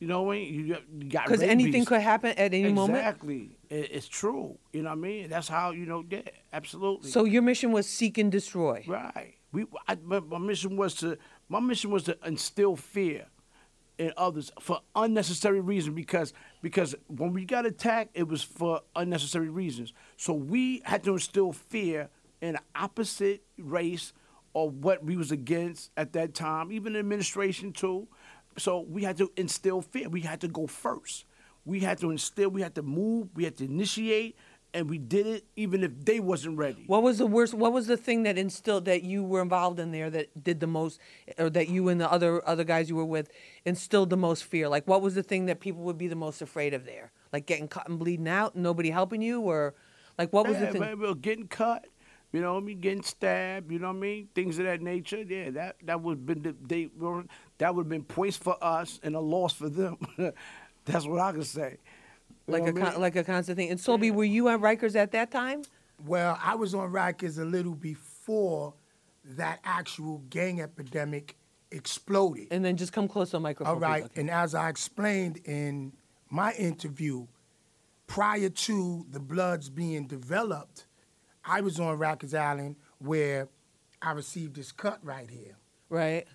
[0.00, 0.54] You know what I mean?
[0.54, 2.98] You got, you got Because anything could happen at any moment.
[2.98, 3.56] Exactly.
[3.70, 4.58] It, it's true.
[4.72, 5.28] You know what I mean?
[5.30, 6.04] That's how you know.
[6.10, 6.20] Yeah,
[6.52, 7.10] absolutely.
[7.10, 8.84] So your mission was seek and destroy.
[8.86, 9.34] Right.
[9.52, 9.66] We.
[9.88, 11.16] I, my, my mission was to.
[11.48, 13.26] My mission was to instill fear
[13.96, 19.48] in others for unnecessary reasons because because when we got attacked, it was for unnecessary
[19.48, 19.92] reasons.
[20.16, 22.08] So we had to instill fear
[22.40, 24.12] in the opposite race
[24.54, 28.08] or what we was against at that time, even the administration too.
[28.56, 30.08] So we had to instill fear.
[30.08, 31.26] We had to go first.
[31.64, 32.50] We had to instill.
[32.50, 33.28] We had to move.
[33.34, 34.36] We had to initiate,
[34.72, 36.84] and we did it even if they wasn't ready.
[36.86, 37.54] What was the worst?
[37.54, 40.66] What was the thing that instilled that you were involved in there that did the
[40.66, 41.00] most,
[41.38, 43.30] or that you and the other other guys you were with
[43.64, 44.68] instilled the most fear?
[44.68, 47.10] Like, what was the thing that people would be the most afraid of there?
[47.32, 49.74] Like getting cut and bleeding out, and nobody helping you, or
[50.18, 50.80] like what was yeah, the thing?
[50.80, 51.86] man, getting cut,
[52.34, 54.82] you know what I mean, getting stabbed, you know what I mean, things of that
[54.82, 55.22] nature.
[55.22, 57.24] Yeah, that that would have been the, they were
[57.58, 59.96] that would have been points for us and a loss for them.
[60.84, 61.78] That's what I can say.
[62.46, 63.00] You Like a what I con- mean?
[63.00, 63.70] like a constant thing.
[63.70, 65.62] And Soul B, were you at Rikers at that time?
[66.04, 68.74] Well, I was on Rikers a little before
[69.24, 71.36] that actual gang epidemic
[71.70, 72.48] exploded.
[72.50, 73.74] And then just come close to the microphone.
[73.74, 73.84] All please.
[73.86, 74.20] right, Okay.
[74.20, 75.92] and as I explained in
[76.30, 77.26] my interview,
[78.06, 80.86] prior to the Bloods being developed,
[81.46, 83.48] I was on Rikers Island where
[84.02, 85.56] I received this cut right here
[85.88, 86.26] Right.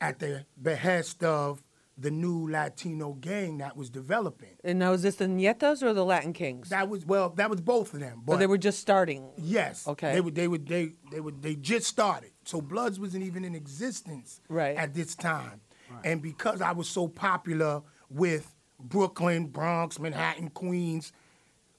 [0.00, 1.62] at the behest of
[1.96, 4.56] the new Latino gang that was developing.
[4.64, 6.70] And now is this the Ñetas or the Latin Kings?
[6.70, 8.22] That was well, that was both of them.
[8.26, 9.30] or they were just starting.
[9.36, 9.86] Yes.
[9.86, 10.12] Okay.
[10.14, 10.30] They were.
[10.32, 10.66] They would.
[10.66, 10.94] They.
[11.12, 11.40] They would.
[11.42, 12.32] They just started.
[12.44, 14.40] So Bloods wasn't even in existence.
[14.48, 14.76] Right.
[14.76, 15.60] At this time,
[16.02, 21.12] and because I was so popular with Brooklyn, Bronx, Manhattan, Queens,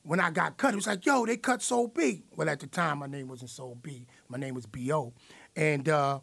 [0.05, 2.23] when I got cut, it was like, yo, they cut Soul B.
[2.35, 4.05] Well, at the time, my name wasn't Soul B.
[4.29, 5.13] My name was B.O.
[5.55, 6.19] And uh,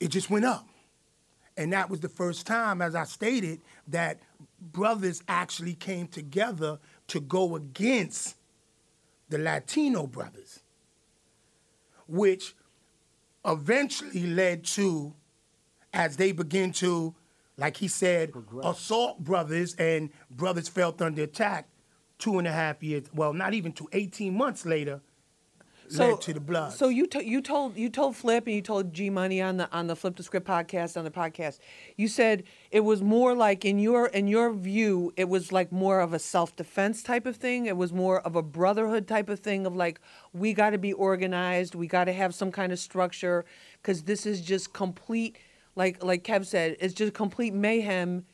[0.00, 0.66] it just went up.
[1.58, 4.20] And that was the first time, as I stated, that
[4.60, 8.36] brothers actually came together to go against
[9.28, 10.60] the Latino brothers,
[12.08, 12.54] which
[13.44, 15.14] eventually led to,
[15.92, 17.14] as they begin to,
[17.58, 21.68] like he said, assault brothers and brothers felt under attack
[22.18, 25.00] two and a half years, well, not even two, 18 months later,
[25.94, 26.72] led to the blood.
[26.72, 29.70] So you to, you told you told Flip and you told G Money on the
[29.72, 31.58] on the Flip the Script podcast on the podcast.
[31.96, 36.00] You said it was more like in your in your view it was like more
[36.00, 37.66] of a self defense type of thing.
[37.66, 40.00] It was more of a brotherhood type of thing of like
[40.32, 41.74] we got to be organized.
[41.74, 43.44] We got to have some kind of structure
[43.82, 45.38] because this is just complete.
[45.74, 48.24] Like like Kev said, it's just complete mayhem.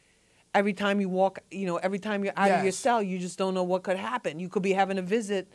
[0.54, 3.38] Every time you walk, you know, every time you're out of your cell, you just
[3.38, 4.38] don't know what could happen.
[4.38, 5.48] You could be having a visit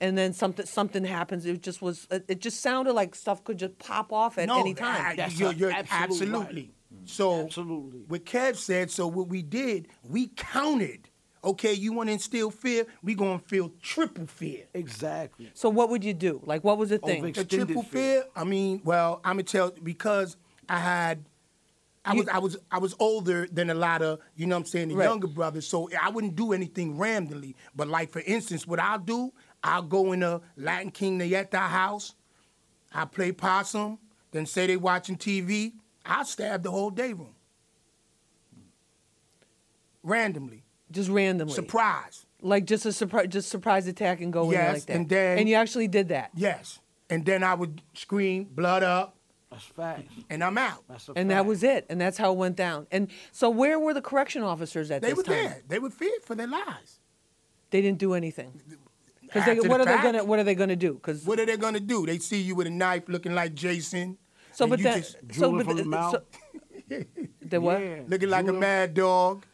[0.00, 1.46] and then something something happens.
[1.46, 2.08] It just was.
[2.10, 5.06] It it just sounded like stuff could just pop off at no, any time.
[5.06, 6.02] I- That's you're, you're absolute right.
[6.02, 6.70] absolutely.
[7.04, 8.00] So Absolutely.
[8.08, 11.08] what Kev said, so what we did, we counted.
[11.42, 12.84] Okay, you want to instill fear?
[13.02, 14.64] We gonna feel triple fear.
[14.74, 15.50] Exactly.
[15.54, 16.42] So what would you do?
[16.44, 17.18] Like, what was the thing?
[17.18, 18.22] Over- The Extended triple fear.
[18.22, 18.24] fear.
[18.36, 20.36] I mean, well, I'm gonna tell because
[20.68, 21.24] I had,
[22.10, 24.66] I was, I was, I was older than a lot of, you know, what I'm
[24.66, 25.04] saying, the Right.
[25.04, 25.66] younger brothers.
[25.66, 27.56] So I wouldn't do anything randomly.
[27.74, 32.14] But like for instance, what I'll do, I'll go in a Latin King Nayeta house,
[32.92, 33.98] I play possum,
[34.32, 35.72] then say they watching TV,
[36.04, 37.34] I'll stab the whole day room.
[40.02, 42.24] Randomly, just randomly, surprise.
[42.40, 44.96] like just a surprise, just surprise attack and go in there like that.
[44.96, 46.78] and then- and you actually did that, Yes,
[47.10, 49.16] and then I would scream, blood up,
[49.50, 50.12] That's facts.
[50.30, 50.84] and I'm out.
[50.88, 52.86] That's a and that was it, and that's how it went down.
[52.92, 55.34] And so, where were the correction officers at They this were time?
[55.34, 55.62] there.
[55.68, 57.00] They were feared for their lives.
[57.70, 58.60] They didn't do anything.
[59.22, 60.94] Because After the what are they gonna what are they gonna do?
[60.94, 62.06] Because What are they gonna do?
[62.06, 64.18] They see you with a knife, looking like Jason.
[64.52, 66.12] so, and but you then just so drooling but from the the- mouth.
[66.88, 67.04] So,
[67.42, 67.80] the what?
[67.80, 68.00] Yeah.
[68.08, 69.44] looking like a mad dog.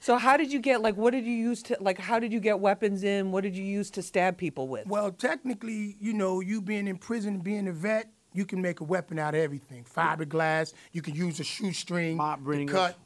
[0.00, 2.40] So how did you get like what did you use to like how did you
[2.40, 3.30] get weapons in?
[3.30, 4.86] What did you use to stab people with?
[4.86, 8.84] Well, technically, you know, you being in prison, being a vet, you can make a
[8.84, 9.84] weapon out of everything.
[9.84, 10.72] Fiberglass.
[10.92, 12.96] You can use a shoestring Mop to cut.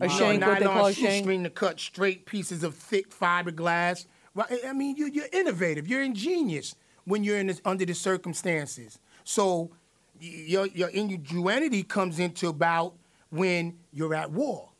[0.00, 1.08] A know, what they call a shank.
[1.08, 4.06] shoestring to cut straight pieces of thick fiberglass.
[4.34, 5.86] Well, I- mean, you, you're innovative.
[5.86, 8.98] You're ingenious when you're in this, under the circumstances.
[9.24, 9.70] So
[10.18, 12.94] your, your ingenuity comes into about
[13.30, 14.70] when you're at war.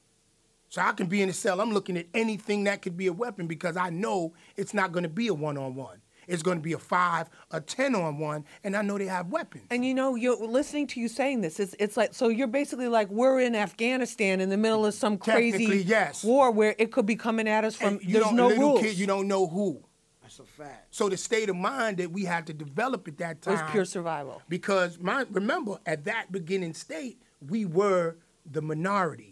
[0.68, 1.60] So I can be in a cell.
[1.60, 5.02] I'm looking at anything that could be a weapon because I know it's not going
[5.02, 6.01] to be a one-on-one.
[6.26, 9.28] It's going to be a five, a ten on one, and I know they have
[9.28, 9.64] weapons.
[9.70, 11.60] And you know, you're listening to you saying this.
[11.60, 15.18] It's it's like so you're basically like we're in Afghanistan in the middle of some
[15.18, 16.24] crazy yes.
[16.24, 17.94] war where it could be coming at us from.
[17.94, 18.82] And you there's don't, no little rules.
[18.82, 19.82] kid, you don't know who.
[20.22, 20.94] That's a fact.
[20.94, 23.70] So the state of mind that we had to develop at that it time was
[23.70, 24.42] pure survival.
[24.48, 28.16] because my remember at that beginning state we were
[28.50, 29.31] the minority.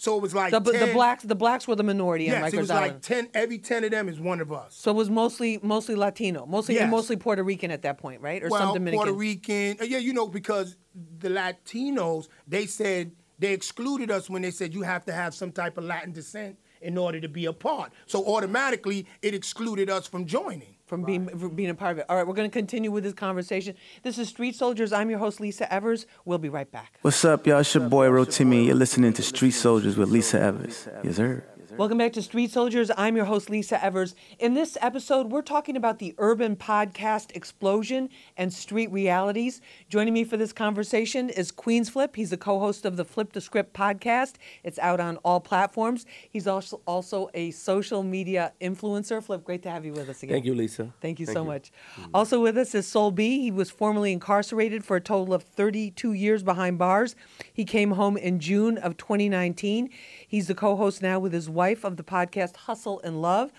[0.00, 2.54] So it was like The, the blacks the blacks were the minority in Yes, Rikers
[2.56, 2.92] it was Island.
[2.94, 3.28] like ten.
[3.34, 4.74] Every ten of them is one of us.
[4.74, 6.90] so it was mostly mostly Latino, mostly Yes.
[6.90, 8.42] mostly Puerto Rican at that point, right?
[8.42, 8.96] Or well, some Dominican.
[8.98, 9.76] Puerto Rican.
[9.78, 10.76] uh, Yeah, you know because
[11.18, 15.52] the Latinos they said they excluded us when they said you have to have some
[15.52, 17.92] type of Latin descent in order to be a part.
[18.06, 20.76] So automatically it excluded us from joining.
[20.90, 22.06] From being from being a part of it.
[22.08, 23.76] All right, we're going to continue with this conversation.
[24.02, 24.92] This is Street Soldiers.
[24.92, 26.04] I'm your host, Lisa Evers.
[26.24, 26.98] We'll be right back.
[27.02, 27.60] What's up, y'all?
[27.60, 28.66] It's your boy Rotimi.
[28.66, 30.88] You're listening to Street Soldiers with Lisa Evers.
[31.04, 31.44] Yes, sir.
[31.80, 32.90] Welcome back to Street Soldiers.
[32.94, 34.14] I'm your host, Lisa Evers.
[34.38, 39.62] In this episode, we're talking about the urban podcast explosion and street realities.
[39.88, 42.14] Joining me for this conversation is Queens Flip.
[42.14, 44.34] He's the co host of the Flip the Script podcast.
[44.62, 46.04] It's out on all platforms.
[46.28, 49.24] He's also, also a social media influencer.
[49.24, 50.34] Flip, great to have you with us again.
[50.34, 50.92] Thank you, Lisa.
[51.00, 51.72] Thank you so much.
[51.98, 52.10] Mm.
[52.12, 53.40] Also with us is Soul B.
[53.40, 57.16] He was formerly incarcerated for a total of 32 years behind bars.
[57.50, 59.88] He came home in June of 2019.
[60.28, 63.52] He's the co-host now with his wife of the podcast Hustle and Love,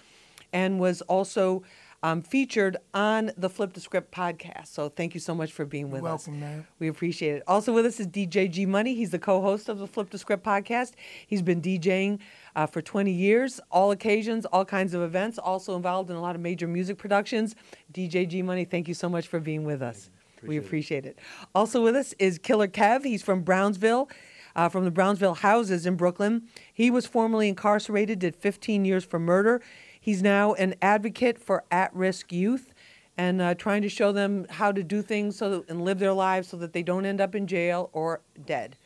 [0.53, 1.63] and was also
[2.03, 4.67] um, featured on the Flip the Script podcast.
[4.67, 6.27] So thank you so much for being with us.
[6.27, 6.67] welcome, man.
[6.79, 7.43] We appreciate it.
[7.47, 8.95] Also with us is DJ G Money.
[8.95, 10.93] He's the co-host of the Flip the Script podcast.
[11.27, 12.19] He's been DJing
[12.55, 15.37] uh, for 20 years, all occasions, all kinds of events.
[15.37, 17.55] Also involved in a lot of major music productions.
[17.93, 20.09] DJ G Money, thank you so much for being with us.
[20.43, 21.19] we appreciate it.
[21.53, 23.03] Also with us is Killer Kev.
[23.05, 24.09] He's from Brownsville.
[24.55, 26.43] Uh, from the Brownsville houses in Brooklyn.
[26.73, 29.61] He was formerly incarcerated, did 15 years for murder.
[29.99, 32.73] He's now an advocate for at risk youth
[33.17, 36.47] and uh, trying to show them how to do things so and live their lives
[36.47, 38.77] so that they don't end up in jail or dead.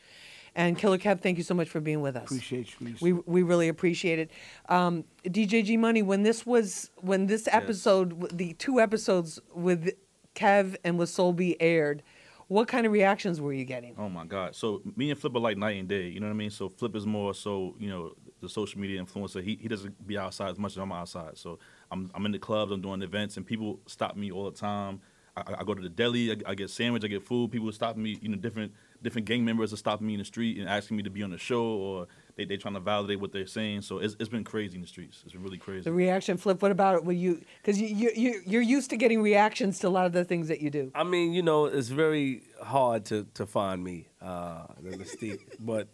[0.55, 2.25] And Killer Kev, thank you so much for being with us.
[2.25, 2.87] Appreciate you.
[2.87, 3.03] Lisa.
[3.03, 4.31] We we really appreciate it.
[4.69, 9.91] Um, DJ G Money, when this was when this episode, w the two episodes with
[10.33, 12.03] Kev and with Soul B aired,
[12.47, 13.95] what kind of reactions were you getting?
[13.97, 14.55] Oh my God!
[14.55, 16.07] So me and Flip are like night and day.
[16.07, 16.49] You know what I mean?
[16.51, 19.43] So Flip is more so you know the social media influencer.
[19.43, 21.37] He he doesn't be outside as much as I'm outside.
[21.37, 21.59] So
[21.91, 22.71] I'm I'm in the clubs.
[22.71, 25.01] I'm doing events, and people stop me all the time.
[25.37, 26.31] I, I- go to the deli.
[26.31, 27.03] I, I get sandwich.
[27.03, 27.51] I get food.
[27.51, 28.17] People stop me.
[28.21, 31.03] You know, different different gang members are stopping me in the street and asking me
[31.03, 33.81] to be on the show, or they they trying to validate what they're saying.
[33.81, 35.21] So it's it's been crazy in the streets.
[35.23, 35.81] It's been really crazy.
[35.83, 36.61] The reaction, Flip.
[36.61, 37.05] What about it?
[37.05, 40.11] Were you because you you you- you're used to getting reactions to a lot of
[40.13, 40.91] the things that you do.
[40.95, 45.87] I mean, you know, it's very hard to, to find me, uh, the Mystique, but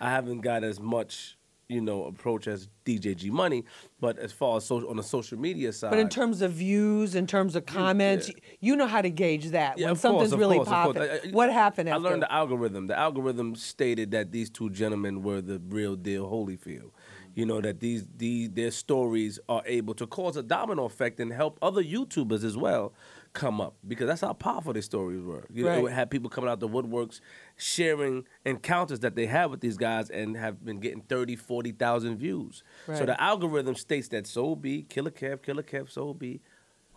[0.00, 1.36] I haven't got as much,
[1.72, 3.64] you know, approach as DJ G Money.
[4.00, 7.14] But as far as social, on the social media side, But in terms of views,
[7.14, 8.34] in terms of comments, yeah.
[8.60, 10.74] you know how to gauge that Yeah, when of course, something's of really course, of
[10.84, 10.96] course.
[10.98, 11.10] popping.
[11.10, 12.86] I- I- what happened I learned the algorithm.
[12.88, 16.90] The algorithm stated that these two gentlemen were the real deal Holyfield.
[17.34, 21.32] You know that these these their stories are able to cause a domino effect and
[21.32, 22.92] help other YouTubers as well
[23.32, 25.46] come up because that's how powerful these stories were.
[25.52, 25.82] You know, it Right.
[25.84, 27.20] would have people coming out the woodworks
[27.56, 32.62] sharing encounters that they have with these guys and have been getting 30, 40,000 views.
[32.92, 36.40] So the algorithm states that Soul B, Killer Kev, Killer Kev, Soul B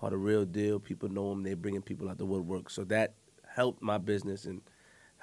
[0.02, 0.80] are the real deal.
[0.80, 1.44] People know them.
[1.44, 2.70] They're bringing people out the woodwork.
[2.70, 3.14] So that
[3.56, 4.62] helped my business and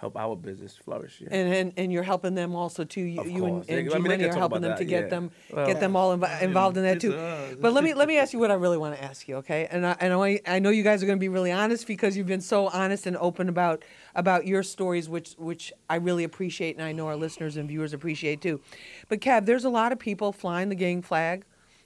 [0.02, 1.20] help our business flourish.
[1.20, 1.28] Yeah.
[1.30, 3.02] and, and and you're helping them also too.
[3.02, 5.08] You, you and, and I mean, can are helping them to get yeah.
[5.08, 7.14] them Well, get them all inv- involved in that too.
[7.14, 9.36] uh, But let me let me ask you what I really want to ask you,
[9.36, 9.68] okay?
[9.70, 12.16] And I and I, I know you guys are going to be really honest because
[12.16, 13.84] you've been so honest and open about
[14.16, 17.92] about your stories, which which I really appreciate, and I know our listeners and viewers
[17.92, 18.60] appreciate too.
[19.08, 21.44] But Kev, there's a lot of people flying the gang flag,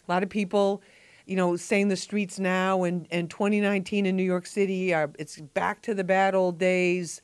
[0.08, 0.82] a lot of people.
[1.26, 5.40] You know, saying the streets now and, and 2019 in New York City are it's
[5.40, 7.20] back to the bad old days.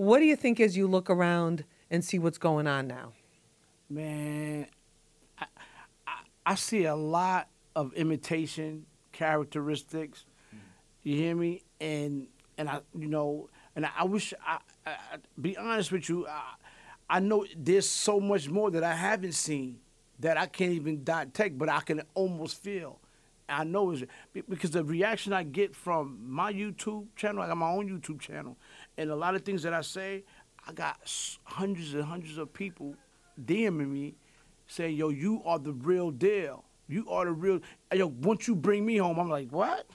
[0.00, 3.12] What do you think as you look around and see what's going on now?
[3.90, 4.66] Man,
[5.38, 5.44] I,
[6.06, 6.12] I,
[6.46, 10.24] I see a lot of imitation characteristics.
[11.02, 11.64] You hear me?
[11.82, 14.96] And and I, you know, and I, wish I, I,
[15.38, 16.26] be honest with you.
[16.26, 16.54] I,
[17.10, 19.80] I know there's so much more that I haven't seen
[20.20, 23.00] that I can't even detect, but I can almost feel.
[23.50, 24.04] I know is
[24.48, 28.56] because the reaction I get from my YouTube channel, I got my own YouTube channel,
[28.96, 30.24] and a lot of things that I say,
[30.66, 30.98] I got
[31.44, 32.94] hundreds and hundreds of people
[33.42, 34.14] DMing me
[34.66, 36.64] saying, "Yo, you are the real deal.
[36.88, 37.60] You are the real."
[37.92, 39.86] Yo, once you bring me home, I'm like, "What?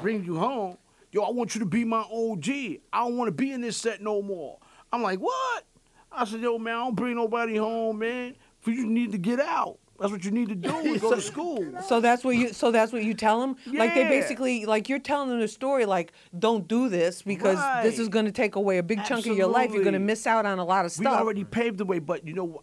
[0.00, 0.78] Bring you home?
[1.12, 2.80] Yo, I want you to be my OG.
[2.92, 4.58] I don't want to be in this set no more."
[4.92, 5.64] I'm like, "What?"
[6.12, 8.36] I said, "Yo, man, I don't bring nobody home, man.
[8.60, 9.78] For you need to get out.
[9.98, 10.76] That's what you need to do.
[10.78, 12.52] Is go to school." So that's what you.
[12.52, 13.56] So that's what you tell them.
[13.66, 15.86] Like they basically, like you're telling them the story.
[15.86, 19.36] Like, don't do this because this is going to take away a big chunk of
[19.36, 19.72] your life.
[19.72, 21.00] You're going to miss out on a lot of stuff.
[21.00, 21.20] We stuff.
[21.20, 22.62] already paved the way, but you know,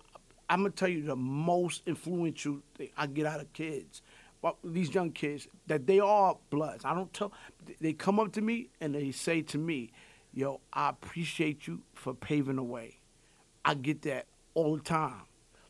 [0.50, 4.02] I'm gonna tell you the most influential thing I get out of kids,
[4.42, 6.86] well, these young kids, that they are bloods.
[6.86, 7.32] I don't tell.
[7.80, 9.92] They come up to me and they say to me,
[10.34, 13.00] "Yo, I appreciate you for paving the way."
[13.66, 15.22] I get that all the time.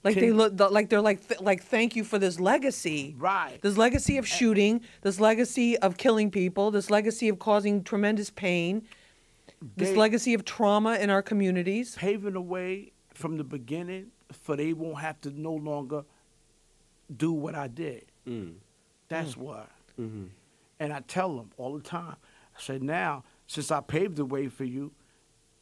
[0.04, 3.16] Like Can- they look, like they're like, th- like thank you for this legacy.
[3.18, 3.60] Right.
[3.62, 8.84] This legacy of shooting, this legacy of killing people, this legacy of causing tremendous pain,
[9.78, 11.95] this legacy of trauma in our communities.
[11.95, 16.04] paving the way from the beginning for they won't have to no longer
[17.16, 18.06] do what I did.
[18.28, 18.56] Mm.
[19.08, 19.66] That's why.
[19.99, 20.26] Mm-hmm.
[20.80, 22.16] And I tell them all the time.
[22.58, 24.91] I say, now, since I paved the way for you,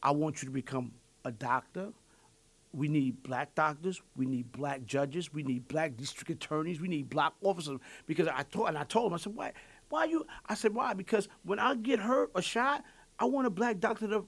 [0.02, 0.92] I want you to become
[1.24, 1.92] a doctor.
[2.72, 4.00] We need black doctors.
[4.16, 5.32] We need black judges.
[5.32, 6.80] We need black district attorneys.
[6.80, 7.78] We need black officers.
[8.06, 9.52] Because I told and I told him, I said, why?
[9.90, 10.26] Why you?
[10.46, 10.94] I said, why?
[10.94, 12.82] Because when I get hurt or shot,
[13.18, 14.24] I want a black doctor to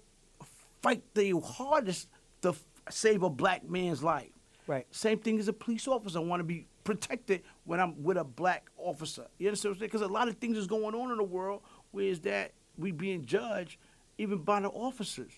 [0.82, 2.08] fight the hardest
[2.42, 4.28] to f- save a black man's life.
[4.66, 4.86] Right.
[4.90, 6.18] Same thing as a police officer.
[6.18, 9.26] I want to be protected when I'm with a black officer.
[9.38, 9.88] You understand what I'm saying?
[9.88, 12.92] Because a lot of things is going on in the world where is that we
[12.92, 13.78] being judged
[14.18, 15.32] even by the officers.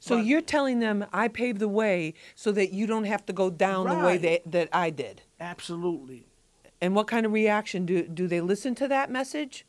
[0.00, 3.32] So But- you're telling them I paved the way so that you don't have to
[3.32, 5.22] go down the way that, that I did.
[5.38, 6.26] Absolutely.
[6.80, 9.66] And what kind of reaction do do they listen to that message?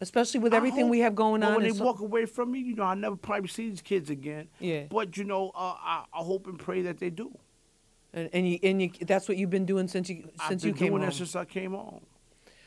[0.00, 1.56] Especially with everything hope- we have going well, on.
[1.56, 4.10] When they so- walk away from me, you know, I never probably see these kids
[4.10, 4.48] again.
[4.60, 4.84] Yeah.
[4.90, 7.36] But you know, uh, I, I hope and pray that they do.
[8.12, 10.68] and, and you and you that's what you've been doing since you since I've been
[10.68, 11.10] you came doing home.
[11.10, 12.00] that since I came home.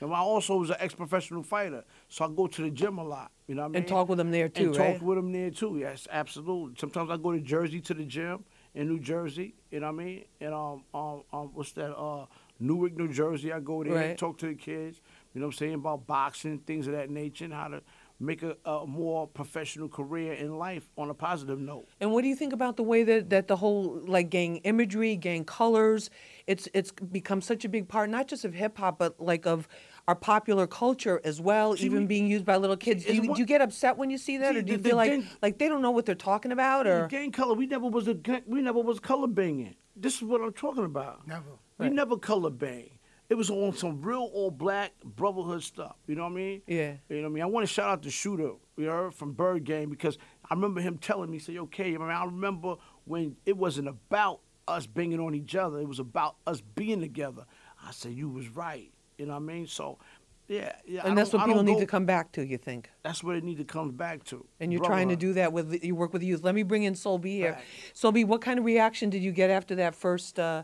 [0.01, 3.31] And I also was an ex-professional fighter, so I go to the gym a lot.
[3.47, 3.77] You know what I mean?
[3.77, 4.93] And talk with them there too, and right?
[4.93, 5.77] talk with them there too.
[5.79, 6.75] Yes, absolutely.
[6.79, 8.43] Sometimes I go to Jersey to the gym
[8.73, 9.53] in New Jersey.
[9.69, 10.25] You know what I mean?
[10.39, 11.95] And um um, um what's that?
[11.95, 12.25] Uh,
[12.59, 13.51] Newark, New Jersey.
[13.51, 14.17] I go there, Right.
[14.17, 15.01] talk to the kids.
[15.33, 17.81] You know what I'm saying about boxing, things of that nature, and how to
[18.19, 21.87] make a, a more professional career in life on a positive note.
[21.99, 25.15] And what do you think about the way that, that the whole like gang imagery,
[25.15, 26.11] gang colors,
[26.45, 29.67] it's it's become such a big part not just of hip hop but like of
[30.07, 33.05] our popular culture as well, See, even we- being used by little kids.
[33.05, 34.77] Do you, one- do you get upset when you see that, See, or do you
[34.77, 37.31] the- the feel like gang- like they don't know what they're talking about, or gang
[37.31, 39.75] color, we never was a we never was color banging.
[39.95, 41.27] This is what I'm talking about.
[41.27, 41.51] Never.
[41.77, 42.91] We never color bang.
[43.29, 45.95] It was on some real all black brotherhood stuff.
[46.05, 46.61] You know what I mean?
[46.67, 46.95] Yeah.
[47.07, 47.43] You know what I mean?
[47.43, 50.17] I want to shout out the shooter, you heard, from Bird Gang because
[50.49, 52.75] I remember him telling me, say, okay, I mean, I remember
[53.05, 55.79] when it wasn't about us banging on each other.
[55.79, 57.45] It was about us being together.
[57.87, 58.91] I said, you was right.
[59.21, 59.67] You know what I mean?
[59.67, 59.99] So,
[60.47, 60.73] yeah.
[60.83, 62.43] yeah I and that's what I people need go- to come back to.
[62.43, 62.89] You think?
[63.03, 64.43] That's what it need to come back to.
[64.59, 66.43] And you're trying to do that with you work with youth.
[66.43, 67.53] Let me bring in Soul B here.
[67.53, 67.63] Right.
[67.93, 70.63] Soul B, what kind of reaction did you get after that first uh,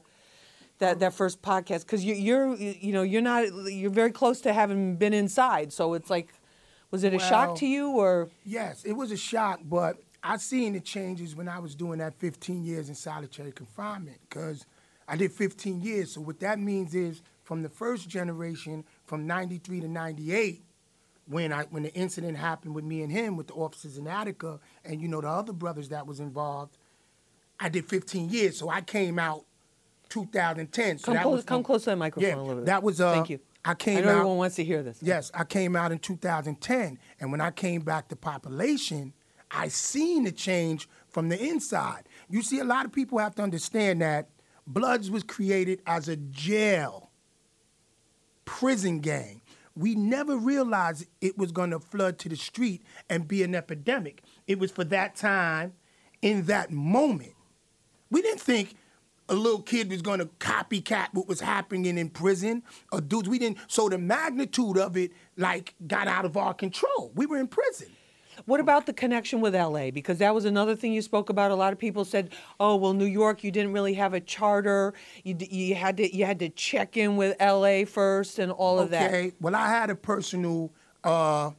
[0.79, 1.81] that that first podcast?
[1.81, 5.71] Because you, you're you know you're not you're very close to having been inside.
[5.71, 6.33] So it's like,
[6.89, 8.29] was it a shock to you or?
[8.43, 12.15] Yes, it was a shock, but I seen the changes when I was doing that
[12.15, 14.65] 15 years in solitary confinement because
[15.07, 16.13] I did 15 years.
[16.13, 20.65] So what that means is from the first generation, from 93 to 98,
[21.27, 24.59] when I when the incident happened with me and him with the officers in Attica
[24.83, 26.77] and you know the other brothers that was involved,
[27.57, 28.57] I did 15 years.
[28.57, 29.45] So I came out
[30.09, 30.97] 2010.
[30.97, 32.65] So Come that close, was come close to the microphone Yeah, a little bit.
[32.65, 33.13] that was uh.
[33.13, 33.39] Thank you.
[33.63, 34.15] I came I know out.
[34.17, 34.99] everyone wants to hear this.
[35.01, 39.13] Yes, I came out in 2010, and when I came back to population,
[39.51, 42.03] I seen the change from the inside.
[42.29, 44.29] You see, a lot of people have to understand that
[44.67, 47.06] Bloods was created as a jail,
[48.47, 49.41] prison gang.
[49.75, 52.81] We never realized it was going to flood to the street
[53.11, 54.23] and be an epidemic.
[54.47, 55.73] It was for that time,
[56.23, 57.33] in that moment.
[58.09, 58.73] We didn't think
[59.29, 63.29] a little kid was going to copycat what was happening in prison or dudes.
[63.29, 63.59] We didn't.
[63.67, 67.11] So the magnitude of it, like, got out of our control.
[67.13, 67.89] We were in prison.
[68.45, 69.91] What about the connection with LA?
[69.91, 71.51] Because that was another thing you spoke about.
[71.51, 74.93] A lot of people said, "Oh, well, New York, you didn't really have a charter.
[75.23, 78.89] You, you had to you had to check in with LA first and all of
[78.91, 79.31] that." Okay.
[79.39, 80.71] Well, I had a personal
[81.03, 81.51] uh,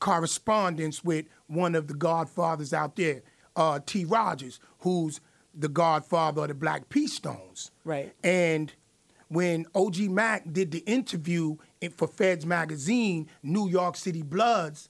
[0.00, 3.22] correspondence with one of the godfathers out there,
[3.56, 4.04] uh, T.
[4.04, 5.20] Rodgers, who's
[5.54, 7.06] the godfather of the Black P.
[7.06, 7.70] Stones.
[7.84, 8.14] Right.
[8.22, 8.72] And
[9.28, 11.56] when OG Mack did the interview
[11.96, 14.88] for Feds magazine, New York City Bloods,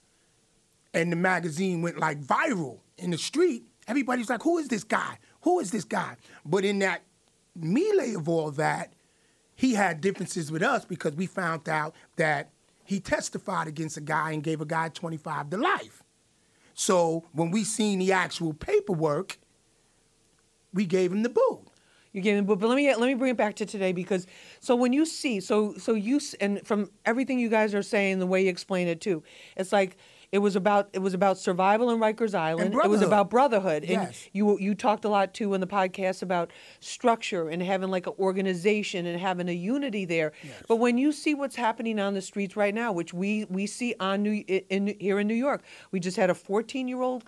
[0.94, 5.18] and the magazine went like viral in the street, everybody's like, who is this guy?
[5.42, 6.16] Who is this guy?
[6.44, 7.02] But in that
[7.54, 8.92] melee of all that,
[9.54, 12.50] he had differences with us because we found out that
[12.84, 16.02] he testified against a guy and gave a guy 25 to life.
[16.74, 19.38] So when we seen the actual paperwork,
[20.72, 21.60] we gave him the boot.
[22.12, 24.26] You gave me, but, but let me let me bring it back to today because
[24.60, 28.26] so when you see so so you and from everything you guys are saying, the
[28.26, 29.22] way you explain it too,
[29.56, 29.96] it's like
[30.30, 32.74] it was about it was about survival in Rikers Island.
[32.74, 34.02] It was about brotherhood, and
[34.32, 36.50] you you talked a lot too in the podcast about
[36.80, 40.32] structure and having like an organization and having a unity there.
[40.68, 43.94] But when you see what's happening on the streets right now, which we we see
[44.00, 45.62] on New in, in here in New York,
[45.92, 47.24] we just had a 14 year old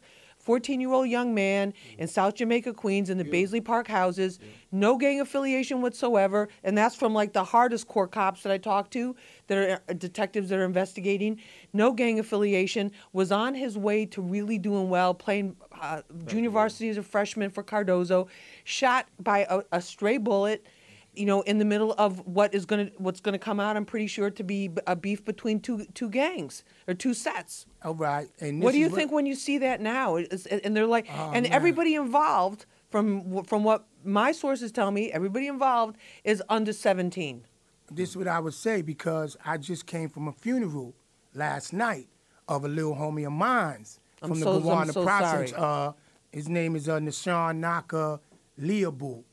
[0.50, 4.40] 14 year old young man in South Jamaica, Queens, in the Baisley Park houses,
[4.72, 6.48] no gang affiliation whatsoever.
[6.64, 9.14] And that's from like the hardest core cops that I talked to,
[9.46, 11.40] that are uh, detectives that are investigating.
[11.72, 16.88] No gang affiliation, was on his way to really doing well, playing uh, junior varsity
[16.88, 18.26] as a freshman for Cardozo,
[18.64, 20.66] shot by a, a stray bullet.
[21.14, 23.76] You know, in the middle of what is going to what's going to come out.
[23.76, 27.66] I'm pretty sure to be a beef between two two gangs or two sets.
[27.84, 28.28] All right.
[28.40, 30.16] And What do you is think when you see that now?
[30.16, 31.52] It's- and they're like, Oh, and man.
[31.52, 37.44] everybody involved, from from what my sources tell me, everybody involved is under 17.
[37.90, 40.94] This is what I would say because I just came from a funeral
[41.34, 42.06] last night
[42.46, 45.50] of a little homie of mine's I'm from so- the I'm so Project.
[45.50, 45.62] sorry.
[45.88, 45.92] Uh,
[46.32, 48.20] his name is uh, Nishan Naka
[48.60, 49.24] Leobu,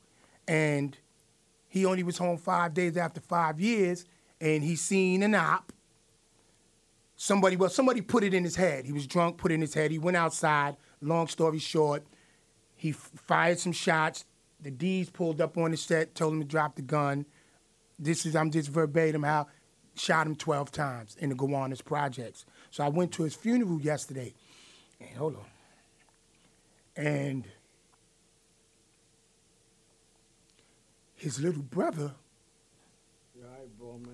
[0.47, 0.97] and
[1.77, 4.05] he only was home five days after five years,
[4.41, 5.71] and he seen an op.
[7.15, 8.85] Somebody, well, somebody put it in his head.
[8.85, 9.89] He was drunk, put it in his head.
[9.91, 10.77] He went outside.
[11.01, 12.03] Long story short,
[12.75, 14.25] he f- fired some shots.
[14.61, 17.25] The D's pulled up on the set, told him to drop the gun.
[17.99, 19.47] This is I'm just verbatim how
[19.95, 22.45] shot him 12 times in the Gowanus projects.
[22.71, 24.33] So I went to his funeral yesterday.
[24.99, 27.03] And hold on.
[27.03, 27.45] And
[31.17, 32.13] his little brother,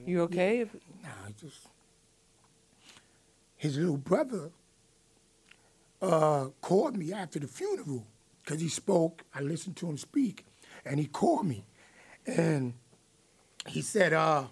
[0.05, 0.61] You okay?
[0.61, 0.73] If-
[1.03, 1.67] nah, just
[3.55, 4.51] his little brother
[6.01, 8.05] uh, called me after the funeral
[8.43, 9.23] because he spoke.
[9.33, 10.45] I listened to him speak,
[10.85, 11.65] and he called me,
[12.25, 12.73] and
[13.67, 14.45] he said, uh,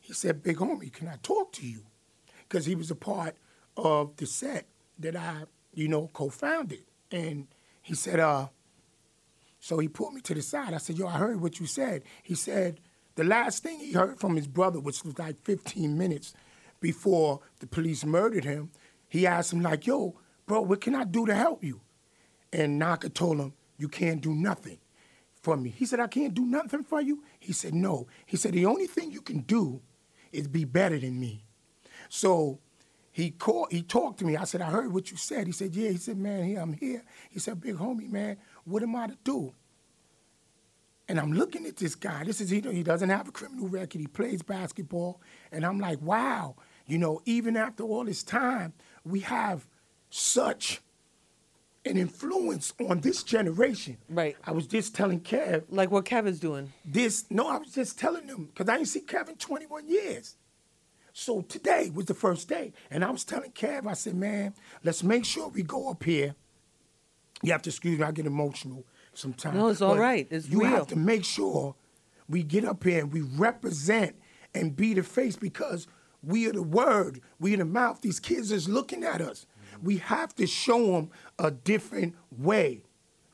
[0.00, 1.82] he said, "Big homie, can I talk to you?"
[2.48, 3.36] Because he was a part
[3.76, 4.66] of the set
[4.98, 5.44] that I,
[5.74, 7.48] you know, co-founded, and
[7.80, 8.48] he said, uh,
[9.62, 10.74] so he pulled me to the side.
[10.74, 12.02] I said, Yo, I heard what you said.
[12.24, 12.80] He said
[13.14, 16.34] the last thing he heard from his brother, which was like 15 minutes
[16.80, 18.72] before the police murdered him,
[19.08, 21.80] he asked him, like, yo, bro, what can I do to help you?
[22.52, 24.78] And Naka told him, You can't do nothing
[25.42, 25.70] for me.
[25.70, 27.22] He said, I can't do nothing for you?
[27.38, 28.08] He said, No.
[28.26, 29.80] He said, The only thing you can do
[30.32, 31.44] is be better than me.
[32.08, 32.58] So
[33.12, 34.36] he called, he talked to me.
[34.36, 35.46] I said, I heard what you said.
[35.46, 35.90] He said, Yeah.
[35.90, 37.04] He said, Man, here I'm here.
[37.30, 39.54] He said, Big homie, man, what am I to do?
[41.08, 42.24] And I'm looking at this guy.
[42.24, 44.00] This is he, he doesn't have a criminal record.
[44.00, 45.20] He plays basketball.
[45.50, 46.56] And I'm like, wow,
[46.86, 48.72] you know, even after all this time,
[49.04, 49.66] we have
[50.10, 50.80] such
[51.84, 53.98] an influence on this generation.
[54.08, 54.36] Right.
[54.44, 56.72] I was just telling Kev, like what Kevin's doing.
[56.84, 60.36] this, no, I was just telling him, because I didn't see Kevin 21 years.
[61.12, 62.72] So today was the first day.
[62.90, 66.34] And I was telling Kev, I said, man, let's make sure we go up here.
[67.42, 68.84] You have to excuse me, I get emotional
[69.14, 69.56] sometimes.
[69.56, 70.26] No, it's all right.
[70.30, 70.70] It's you real.
[70.70, 71.74] have to make sure
[72.28, 74.16] we get up here and we represent
[74.54, 75.86] and be the face because
[76.22, 78.00] we are the word, we are the mouth.
[78.00, 79.46] These kids is looking at us.
[79.82, 82.82] We have to show them a different way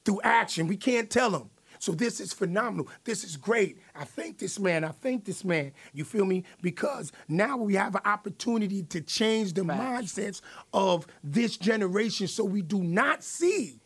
[0.04, 0.66] through action.
[0.66, 1.50] We can't tell them.
[1.80, 2.88] So this is phenomenal.
[3.04, 3.78] This is great.
[3.94, 4.84] I thank this man.
[4.84, 5.72] I thank this man.
[5.92, 6.44] You feel me?
[6.60, 10.40] Because now we have an opportunity to change the mindsets
[10.72, 13.80] of this generation so we do not see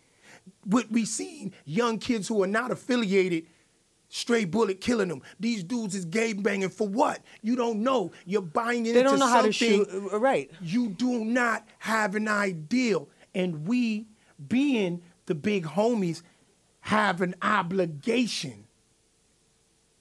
[0.65, 3.47] what we seen young kids who are not affiliated
[4.09, 5.23] straight bullet killing them.
[5.41, 7.21] These dudes is game banging for what?
[7.43, 8.13] You don't know.
[8.27, 9.89] You're buying into They don't know how to shoot.
[9.91, 10.51] uh, Right.
[10.61, 13.09] you do not have an ideal.
[13.35, 14.07] And we,
[14.49, 16.23] being the big homies,
[16.81, 18.65] have an obligation.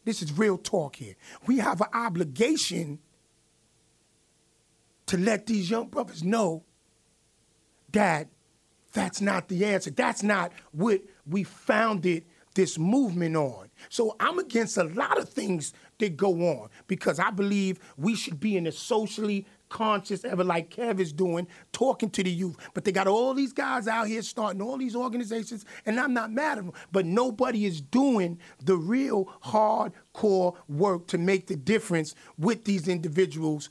[0.03, 1.15] This is real talk here.
[1.47, 2.99] We have an obligation
[5.05, 6.63] to let these young brothers know
[7.91, 8.27] that
[8.93, 9.91] that's not the answer.
[9.91, 13.69] That's not what we founded this movement on.
[13.89, 18.39] So I'm against a lot of things that go on because I believe we should
[18.39, 22.57] be in a socially conscious ever like Kev is doing, talking to the youth.
[22.73, 26.31] But they got all these guys out here starting all these organizations, and I'm not
[26.31, 26.73] mad at them.
[26.91, 33.69] But nobody is doing the real hardcore work to make the difference with these individuals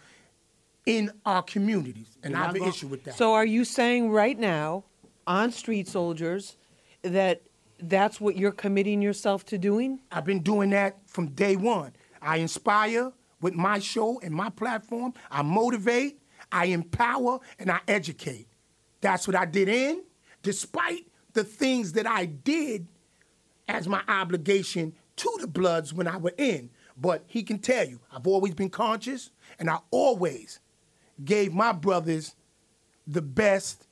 [0.87, 2.17] in our communities.
[2.23, 3.17] And I have an issue with that.
[3.17, 4.85] So are you saying right now
[5.31, 6.57] on Street Soldiers
[7.03, 7.43] that
[7.79, 10.01] that's what you're committing yourself to doing?
[10.11, 11.93] I've been doing that from day one.
[12.21, 15.15] I inspire with my show and my platform.
[15.31, 16.21] I motivate,
[16.51, 18.49] I empower, and I educate.
[19.03, 20.03] That's what I did in,
[20.43, 22.89] despite the things that I did
[23.69, 26.71] as my obligation to the Bloods when I were in.
[26.97, 30.59] But he can tell you, I've always been conscious, and I always
[31.25, 32.35] gave my brothers
[33.07, 33.87] the best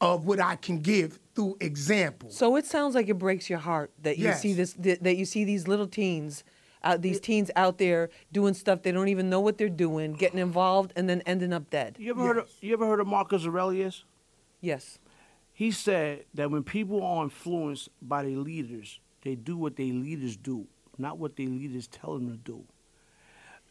[0.00, 2.30] of what I can give through example.
[2.30, 4.42] So it sounds like it breaks your heart that you Yes.
[4.42, 6.44] see this that that you see these little teens
[6.82, 10.38] out these teens out there doing stuff they don't even know what they're doing, getting
[10.38, 11.96] involved and then ending up dead.
[11.98, 14.04] You ever heard of you ever heard of Marcus Aurelius?
[14.60, 14.98] Yes.
[15.52, 20.36] He said that when people are influenced by their leaders, they do what their leaders
[20.36, 20.66] do,
[20.98, 22.64] not what their leaders tell them to do.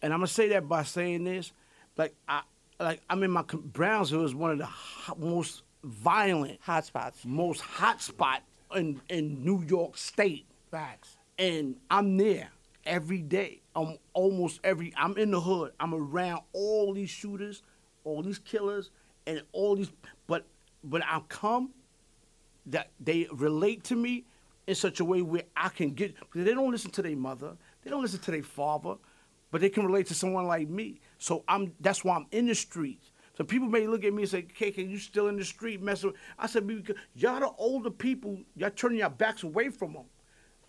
[0.01, 1.51] And I'm gonna say that by saying this,
[1.97, 2.41] like I,
[2.79, 7.61] like I'm in my com- Brownsville is one of the most violent, hot spots, most
[7.61, 8.43] hot spot
[8.75, 10.45] in in New York State.
[10.71, 11.17] Facts.
[11.37, 12.49] and I'm there
[12.85, 13.61] every day.
[13.75, 14.93] I'm almost every.
[14.97, 15.73] I'm in the hood.
[15.79, 17.63] I'm around all these shooters,
[18.03, 18.89] all these killers,
[19.27, 19.91] and all these.
[20.27, 20.45] But
[20.83, 21.71] but I come,
[22.67, 24.25] that they relate to me
[24.67, 26.15] in such a way where I can get.
[26.19, 27.55] Because they don't listen to their mother.
[27.83, 28.95] They don't listen to their father,
[29.51, 30.99] but they can relate to someone like me.
[31.19, 31.73] So I'm.
[31.79, 33.11] That's why I'm in the streets.
[33.37, 36.11] So people may look at me and say, "KK, you still in the street messing?"
[36.11, 40.03] with-" I said, "Because y'all the older people, y'all turning your backs away from them."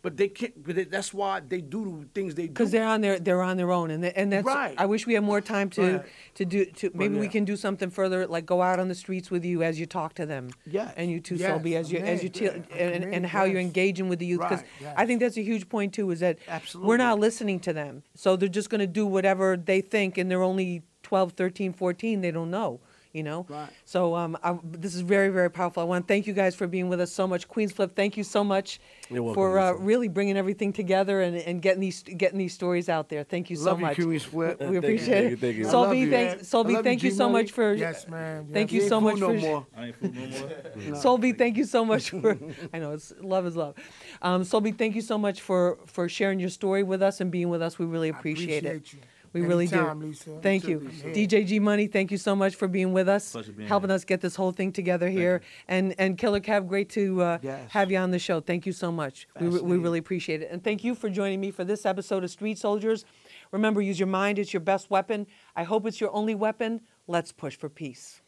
[0.00, 0.62] But they can't.
[0.62, 2.48] But they, that's why they do the things they do.
[2.52, 4.44] because they're on their they're on their own, and th- and that's.
[4.46, 4.74] Right.
[4.76, 6.04] I wish we had more time to Right.
[6.34, 7.32] to do to maybe we yeah.
[7.32, 10.12] can do something further, like go out on the streets with you as you talk
[10.16, 10.50] to them.
[10.66, 10.92] Yes.
[10.98, 13.24] And you too, Yes, Soul B, as you as you te- yeah, and, and man,
[13.24, 14.92] how you're engaging with the youth, because yes.
[14.94, 16.10] I think that's a huge point too.
[16.10, 16.38] Is that
[16.74, 20.30] we're not listening to them, so they're just going to do whatever they think, and
[20.30, 22.20] they're only 12, 13, 14.
[22.20, 22.80] They don't know.
[23.12, 23.68] You know, Right.
[23.84, 25.80] so um, I, this is very, very powerful.
[25.80, 27.46] I want to thank you guys for being with us so much.
[27.46, 31.62] Queens Flip, thank you so much welcome, for uh, really bringing everything together and, and
[31.62, 33.22] getting these getting these stories out there.
[33.22, 33.94] Thank you so Love you, much.
[34.00, 34.58] Queens Flip.
[34.58, 35.30] We Thank you, appreciate thank it.
[35.30, 35.68] you, thank you.
[35.68, 36.44] I Soul B, love you, thank, man.
[36.44, 37.72] Soul B, I love thank you, you so much for.
[37.74, 38.48] Yes, man.
[38.52, 39.32] Thank you so ain't much for.
[39.32, 39.66] no more.
[39.76, 41.00] I ain't food no more.
[41.00, 42.36] Soul B, thank you so much for.
[42.72, 43.76] I know it's love is love.
[44.22, 47.30] Um, Soul B, thank you so much for for sharing your story with us and
[47.30, 47.78] being with us.
[47.78, 48.92] We really I appreciate, it.
[48.92, 48.98] you.
[49.34, 50.06] We really Anytime, do.
[50.06, 50.38] Lisa.
[50.40, 51.12] Thank You you.
[51.12, 51.86] DJ G Money.
[51.88, 53.96] Thank you so much for being with us, Pleasure being helping here.
[53.96, 55.42] us get this whole thing together here.
[55.68, 57.70] And and Killer Kev, great to uh, Yes.
[57.72, 58.40] have you on the show.
[58.40, 59.26] Thank you so much.
[59.40, 60.48] We, we really appreciate it.
[60.50, 63.04] And thank you for joining me for this episode of Street Soldiers.
[63.50, 65.26] Remember, use your mind; it's your best weapon.
[65.54, 66.80] I hope it's your only weapon.
[67.06, 68.20] Let's push for peace.